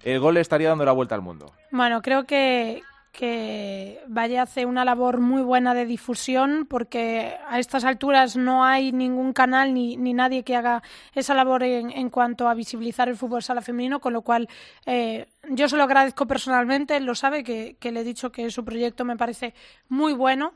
[0.04, 1.52] el gol le estaría dando la vuelta al mundo.
[1.72, 7.86] Bueno, creo que, que Valle hace una labor muy buena de difusión porque a estas
[7.86, 10.84] alturas no hay ningún canal ni, ni nadie que haga
[11.14, 14.48] esa labor en, en cuanto a visibilizar el fútbol sala femenino, con lo cual
[14.86, 18.50] eh, yo se lo agradezco personalmente, él lo sabe, que, que le he dicho que
[18.52, 19.54] su proyecto me parece
[19.89, 20.54] muy bueno.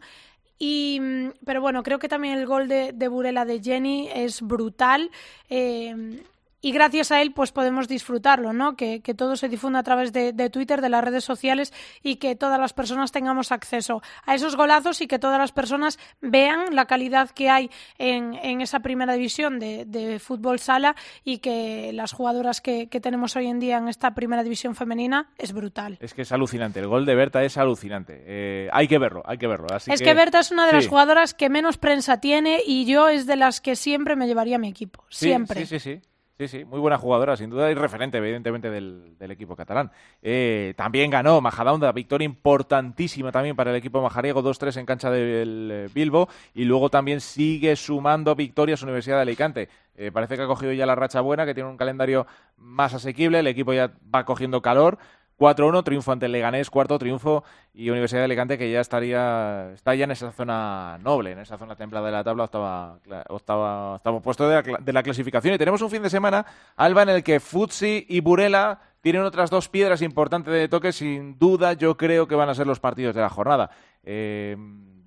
[0.60, 4.41] Y, mm, pero bueno, creo que también el gol de, de Burela de Jenny es
[4.41, 5.10] brutal.
[5.49, 6.22] Eh,
[6.62, 8.76] y gracias a él pues podemos disfrutarlo, ¿no?
[8.76, 12.18] Que, que todo se difunda a través de, de, Twitter, de las redes sociales y
[12.18, 16.76] que todas las personas tengamos acceso a esos golazos y que todas las personas vean
[16.76, 21.91] la calidad que hay en, en esa primera división de, de, fútbol sala y que
[21.93, 25.97] las jugadoras que, que, tenemos hoy en día en esta primera división femenina es brutal.
[26.01, 28.24] Es que es alucinante, el gol de Berta es alucinante.
[28.26, 29.68] Eh, hay que verlo, hay que verlo.
[29.72, 30.76] Así es que, que Berta es una de sí.
[30.76, 34.57] las jugadoras que menos prensa tiene y yo es de las que siempre me llevaría
[34.57, 35.05] a mi equipo.
[35.10, 35.66] Sí, Siempre.
[35.66, 36.01] Sí, sí, sí.
[36.40, 39.92] Sí, sí, muy buena jugadora, sin duda, y referente, evidentemente, del, equipo catalán.
[40.22, 45.70] Eh, también ganó Majadahonda, victoria importantísima también para el equipo majariego, 2-3 en cancha del
[45.70, 49.70] eh, Bilbo, y luego también sigue sumando victorias Universidad de Alicante.
[49.98, 52.26] Eh, parece que ha cogido ya la racha buena, que tiene un calendario
[52.56, 54.98] más asequible, el equipo ya va cogiendo calor.
[55.40, 59.96] 4-1, triunfo ante el Leganés, cuarto triunfo y Universidad de Alicante que ya estaría está
[59.96, 64.22] ya en esa zona noble, en esa zona templada de la tabla, octava, octava, octavo
[64.22, 65.54] puesto de la, de la clasificación.
[65.54, 69.50] Y tenemos un fin de semana, Alba, en el que Futsi y Burela tienen otras
[69.50, 70.92] dos piedras importantes de toque.
[70.92, 73.72] Sin duda, yo creo que van a ser los partidos de la jornada.
[74.04, 74.58] Eh,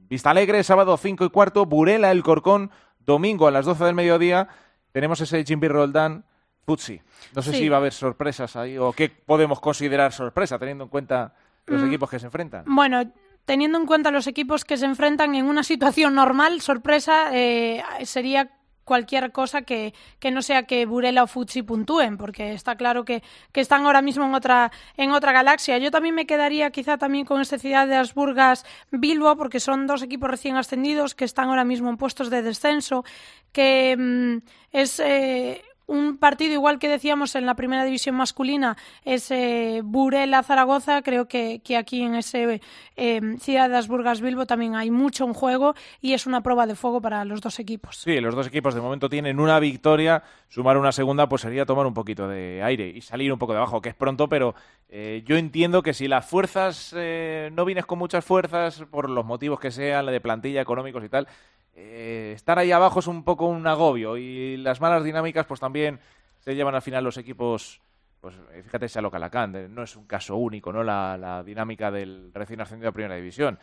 [0.09, 2.71] Vista Alegre, sábado 5 y cuarto, Burela, el Corcón,
[3.01, 4.49] domingo a las 12 del mediodía.
[4.93, 6.25] Tenemos ese Jimby Roldán
[6.65, 7.01] Futsi.
[7.35, 7.59] No sé Sí.
[7.59, 11.35] si va a haber sorpresas ahí o qué podemos considerar sorpresa teniendo en cuenta
[11.67, 11.87] los Mm.
[11.89, 12.65] equipos que se enfrentan.
[12.67, 13.03] Bueno,
[13.45, 18.51] teniendo en cuenta los equipos que se enfrentan en una situación normal, sorpresa eh, sería
[18.85, 23.23] cualquier cosa que, que no sea que Burela o Futsi puntúen, porque está claro que,
[23.53, 25.79] que están ahora mismo en otra, en otra galaxia.
[25.79, 30.03] Yo también me quedaría quizá también con este Ciudad de Asburgas Bilbo, porque son dos
[30.03, 33.05] equipos recién ascendidos que están ahora mismo en puestos de descenso,
[33.53, 34.39] que mm,
[34.73, 40.43] es eh, un partido igual que decíamos en la primera división masculina es eh, Burela
[40.43, 42.61] Zaragoza creo que, que aquí en ese
[42.97, 46.75] eh, Ciudad de Asburgas Bilbo también hay mucho en juego y es una prueba de
[46.75, 50.23] fuego para los dos equipos Sí, los dos equipos de momento tienen una victoria.
[50.49, 53.59] Sumar una segunda, pues sería tomar un poquito de aire y salir un poco de
[53.59, 54.55] abajo, que es pronto, pero
[54.89, 59.25] eh, yo entiendo que si las fuerzas eh, no vienes con muchas fuerzas, por los
[59.25, 61.27] motivos que sean, de plantilla, económicos y tal,
[61.75, 65.99] eh, estar ahí abajo es un poco un agobio y las malas dinámicas, pues también
[66.41, 67.81] se llevan al final los equipos.
[68.21, 70.83] Pues eh, fíjate, Salo Calacán, de- no es un caso único, ¿no?
[70.85, 73.59] La, la dinámica del recién ascendido a Primera División.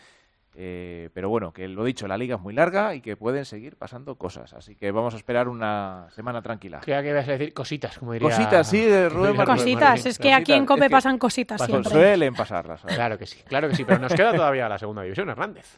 [0.55, 3.77] Eh, pero bueno, que lo dicho, la liga es muy larga y que pueden seguir
[3.77, 4.51] pasando cosas.
[4.53, 6.79] Así que vamos a esperar una semana tranquila.
[6.79, 8.29] Creía que ibas a decir cositas, como diría...
[8.29, 9.77] Cositas, sí, de Rubén Martín.
[10.07, 11.91] Es que aquí en COPE es que pasan cositas pasan- siempre.
[11.91, 12.81] Suelen pasarlas.
[12.81, 12.95] ¿sabes?
[12.95, 15.77] Claro que sí, claro que sí, pero nos queda todavía la segunda división, Hernández.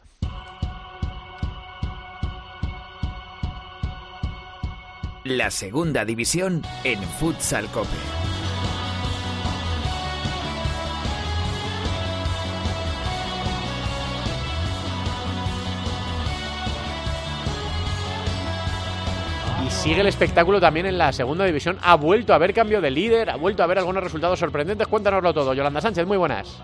[5.24, 7.88] La segunda división en Futsal Cope.
[19.64, 21.78] Y sigue el espectáculo también en la segunda división.
[21.82, 24.88] Ha vuelto a haber cambio de líder, ha vuelto a haber algunos resultados sorprendentes.
[24.88, 25.54] Cuéntanoslo todo.
[25.54, 26.60] Yolanda Sánchez, muy buenas.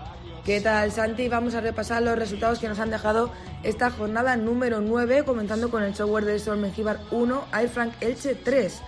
[0.49, 1.29] ¿Qué tal, Santi?
[1.29, 3.31] Vamos a repasar los resultados que nos han dejado
[3.61, 8.33] esta jornada número 9, comenzando con el software del Sol Mengíbar 1, Air Frank Elche
[8.33, 8.81] 3.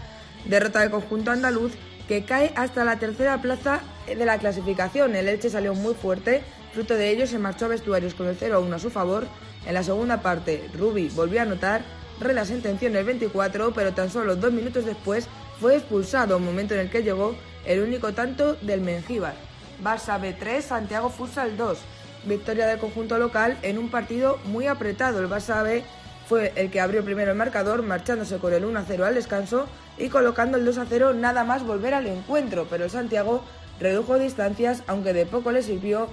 [0.46, 1.74] Derrota del conjunto andaluz
[2.08, 5.16] que cae hasta la tercera plaza de la clasificación.
[5.16, 6.42] El Elche salió muy fuerte,
[6.74, 9.28] fruto de ello se marchó a vestuarios con el 0-1 a su favor.
[9.68, 11.84] En la segunda parte, Rubi volvió a anotar,
[12.20, 15.28] Rela sentenció en el 24, pero tan solo dos minutos después
[15.60, 17.36] fue expulsado, momento en el que llegó
[17.68, 19.51] el único tanto del Mengíbar.
[19.84, 21.78] Barça B3, Santiago Futsal 2.
[22.26, 25.20] Victoria del conjunto local en un partido muy apretado.
[25.20, 25.84] El Barça B
[26.28, 29.68] fue el que abrió primero el marcador, marchándose con el 1-0 al descanso
[29.98, 32.68] y colocando el 2-0 nada más volver al encuentro.
[32.70, 33.44] Pero el Santiago
[33.80, 36.08] redujo distancias, aunque de poco le sirvió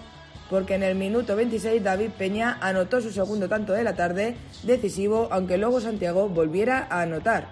[0.50, 5.28] porque en el minuto 26 David Peña anotó su segundo tanto de la tarde, decisivo,
[5.30, 7.48] aunque luego Santiago volviera a anotar.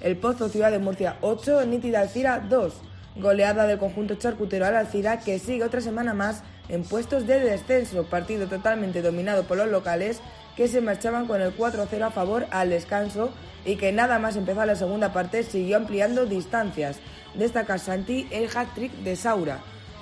[0.00, 2.74] El Pozo Ciudad de Murcia 8, Nítida Alcira 2.
[3.16, 8.04] Goleada del conjunto charcutero al Alcira que sigue otra semana más en puestos de descenso.
[8.04, 10.20] Partido totalmente dominado por los locales
[10.56, 13.30] que se marchaban con el 4-0 a favor al descanso
[13.64, 16.98] y que nada más empezar la segunda parte siguió ampliando distancias.
[17.34, 19.60] Destaca Santi el hat-trick de Saura.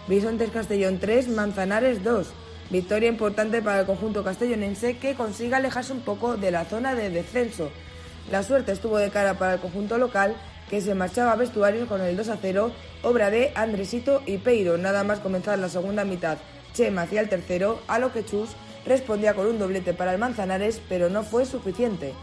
[0.09, 2.33] Bisontes Castellón 3, Manzanares 2.
[2.71, 7.11] Victoria importante para el conjunto castellonense que consigue alejarse un poco de la zona de
[7.11, 7.71] descenso.
[8.31, 10.35] La suerte estuvo de cara para el conjunto local
[10.73, 14.79] que se marchaba a vestuarios con el 2 a 0, obra de Andresito y Peiro.
[14.79, 16.39] Nada más comenzar la segunda mitad,
[16.73, 18.57] Chema hacía el tercero, a lo que Chus
[18.87, 22.15] respondía con un doblete para el Manzanares, pero no fue suficiente.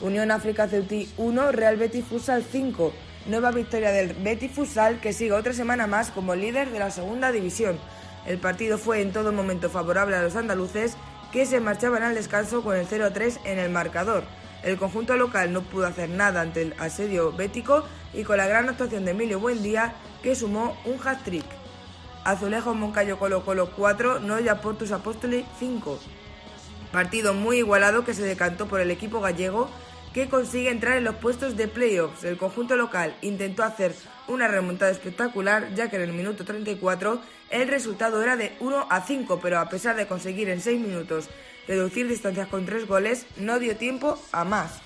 [0.00, 2.92] Unión África Ceutí 1, Real Betis Futsal 5.
[3.26, 7.30] Nueva victoria del Betis Futsal que sigue otra semana más como líder de la segunda
[7.30, 7.78] división.
[8.26, 10.96] El partido fue en todo momento favorable a los andaluces
[11.30, 14.24] que se marchaban al descanso con el 0-3 en el marcador.
[14.62, 17.84] El conjunto local no pudo hacer nada ante el asedio bético
[18.14, 21.44] y con la gran actuación de Emilio Buendía que sumó un hat-trick.
[22.24, 25.98] Azulejo Moncayo Colo Colo 4, Noya Portus Apóstoli 5.
[26.92, 29.68] Partido muy igualado que se decantó por el equipo gallego
[30.14, 32.22] que consigue entrar en los puestos de playoffs.
[32.22, 33.94] El conjunto local intentó hacer
[34.28, 37.20] una remontada espectacular ya que en el minuto 34
[37.50, 41.28] el resultado era de 1 a 5, pero a pesar de conseguir en 6 minutos
[41.66, 44.80] reducir distancias con 3 goles, no dio tiempo a más.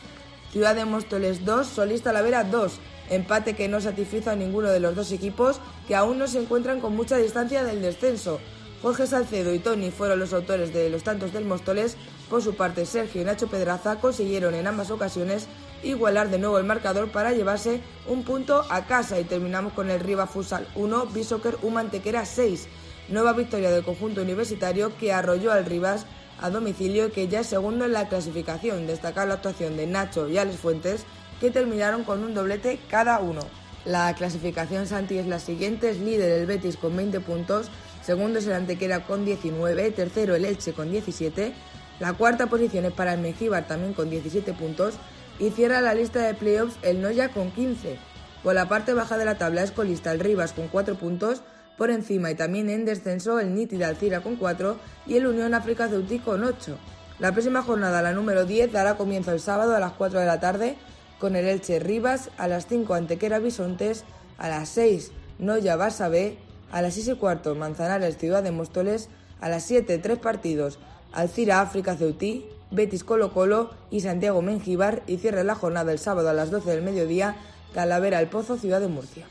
[0.52, 2.78] Ciudad de Móstoles 2, Solista Lavera 2.
[3.10, 6.80] Empate que no satisfizo a ninguno de los dos equipos que aún no se encuentran
[6.80, 8.40] con mucha distancia del descenso.
[8.82, 11.96] Jorge Salcedo y Tony fueron los autores de los tantos del Móstoles.
[12.28, 15.46] Por su parte, Sergio y Nacho Pedraza consiguieron en ambas ocasiones
[15.82, 20.00] igualar de nuevo el marcador para llevarse un punto a casa y terminamos con el
[20.00, 22.66] Riva Futsal 1, Bishoker U Mantequera 6.
[23.08, 26.06] Nueva victoria del conjunto universitario que arrolló al Rivas
[26.40, 28.86] a domicilio que ya es segundo en la clasificación.
[28.86, 31.04] Destacar la actuación de Nacho y Alex Fuentes
[31.40, 33.40] que terminaron con un doblete cada uno.
[33.84, 37.68] La clasificación Santi es la siguiente, es líder el Betis con 20 puntos,
[38.02, 41.52] segundo es el Antequera con 19, tercero el Elche con 17,
[42.00, 44.94] la cuarta posición es para el Mengíbar también con 17 puntos
[45.38, 47.96] y cierra la lista de playoffs el Noya con 15.
[48.42, 51.42] Por la parte baja de la tabla es colista el Rivas con 4 puntos,
[51.76, 55.54] por encima y también en descenso el Niti de Alcira con 4 y el Unión
[55.54, 56.76] África Ceutí con 8.
[57.18, 60.40] La próxima jornada, la número 10, dará comienzo el sábado a las 4 de la
[60.40, 60.76] tarde
[61.18, 64.04] con el Elche Rivas, a las 5 Antequera Bisontes,
[64.38, 66.36] a las 6 Noya Barça
[66.70, 69.08] a las 6 y cuarto Manzanares Ciudad de Móstoles,
[69.40, 70.78] a las 7 tres partidos
[71.12, 76.28] Alcira África Ceutí, Betis Colo Colo y Santiago Mengíbar y cierra la jornada el sábado
[76.28, 77.36] a las 12 del mediodía
[77.72, 79.26] Talavera El Pozo Ciudad de Murcia.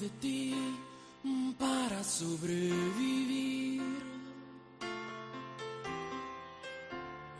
[0.00, 0.54] De ti
[1.58, 3.82] para sobrevivir.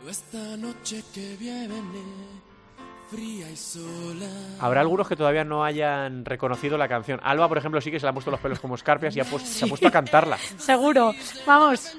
[0.09, 1.81] Esta noche que viene,
[3.11, 4.27] fría y sola.
[4.59, 7.19] Habrá algunos que todavía no hayan reconocido la canción.
[7.23, 9.25] Alba, por ejemplo, sí que se le han puesto los pelos como escarpias y ha
[9.25, 10.37] puesto- se ha puesto a cantarla.
[10.57, 11.13] Seguro.
[11.45, 11.95] Vamos.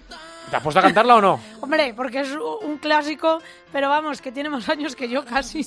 [0.50, 1.38] ¿Te has puesto a cantarla o no?
[1.60, 5.64] Hombre, porque es un clásico, pero vamos, que tiene más años que yo casi.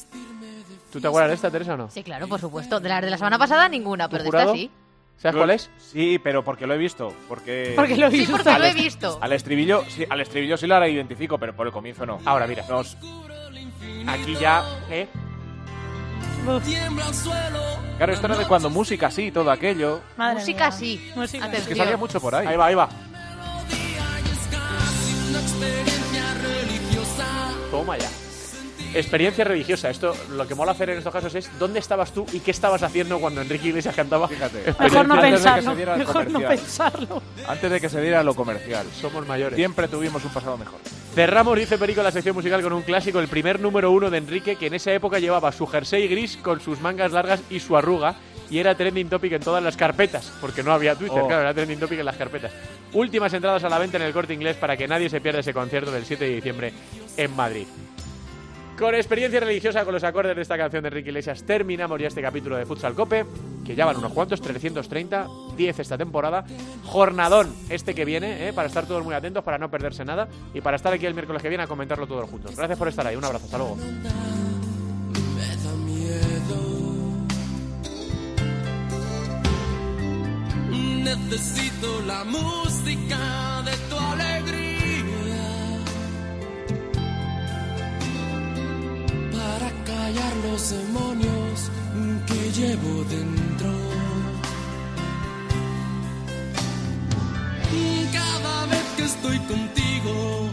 [0.91, 1.89] ¿Tú te acuerdas de esta, Teresa, o no?
[1.89, 2.79] Sí, claro, por supuesto.
[2.81, 4.69] De las de la semana pasada, ninguna, pero de esta sí.
[5.17, 5.69] ¿Sabes cuál es?
[5.77, 7.13] Sí, pero porque lo he visto.
[7.29, 8.33] Porque, Porque lo he Sí, visto.
[8.33, 9.17] porque Al lo he visto.
[9.21, 12.19] Al estribillo, sí, al estribillo sí la identifico, pero por el comienzo no.
[12.25, 12.65] Ahora, mira.
[12.67, 12.97] Nos-
[14.05, 15.07] Aquí ya, ¿eh?
[17.97, 20.01] Claro, esto era de cuando música sí, todo aquello.
[20.17, 21.09] Música sí.
[21.15, 21.67] Es Atención.
[21.67, 22.45] que salía mucho por ahí.
[22.47, 22.89] Ahí va, ahí va.
[27.71, 28.09] Toma ya.
[28.93, 29.89] Experiencia religiosa.
[29.89, 32.83] Esto, lo que mola hacer en estos casos es ¿dónde estabas tú y qué estabas
[32.83, 34.27] haciendo cuando Enrique Iglesias cantaba?
[34.27, 34.73] Fíjate.
[34.79, 35.71] Mejor no Antes de que pensarlo.
[35.71, 36.57] se diera el Mejor no comercial.
[36.57, 37.23] pensarlo.
[37.47, 38.85] Antes de que se diera lo comercial.
[38.99, 39.55] Somos mayores.
[39.57, 40.79] Siempre tuvimos un pasado mejor.
[41.15, 44.55] Cerramos, dice Perico, la sección musical con un clásico, el primer número uno de Enrique,
[44.55, 48.15] que en esa época llevaba su jersey gris con sus mangas largas y su arruga,
[48.49, 51.27] y era trending topic en todas las carpetas, porque no había Twitter, Oh.
[51.27, 52.51] claro, era trending topic en las carpetas.
[52.93, 55.53] Últimas entradas a la venta en el corte inglés para que nadie se pierda ese
[55.53, 56.73] concierto del 7 de diciembre
[57.17, 57.67] en Madrid.
[58.77, 62.23] Con experiencia religiosa con los acordes de esta canción de Enrique Iglesias terminamos ya este
[62.23, 63.23] capítulo de Futsal Cope,
[63.63, 66.43] que ya van unos cuantos, 330, 10 esta temporada.
[66.83, 68.53] Jornadón este que viene, ¿eh?
[68.53, 71.41] para estar todos muy atentos, para no perderse nada y para estar aquí el miércoles
[71.41, 72.55] que viene a comentarlo todos juntos.
[72.55, 73.77] Gracias por estar ahí, un abrazo, hasta luego.
[81.03, 84.62] Necesito la música de tu alegría
[89.33, 91.71] para callar los demonios
[92.27, 93.71] que llevo dentro.
[98.11, 100.49] Cada vez que estoy contigo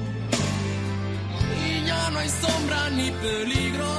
[1.63, 3.93] y ya no hay sombra ni peligro.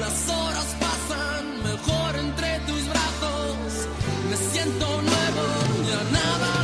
[0.00, 3.88] Las horas pasan mejor entre tus brazos.
[4.28, 5.44] Me siento nuevo,
[5.88, 6.63] ya nada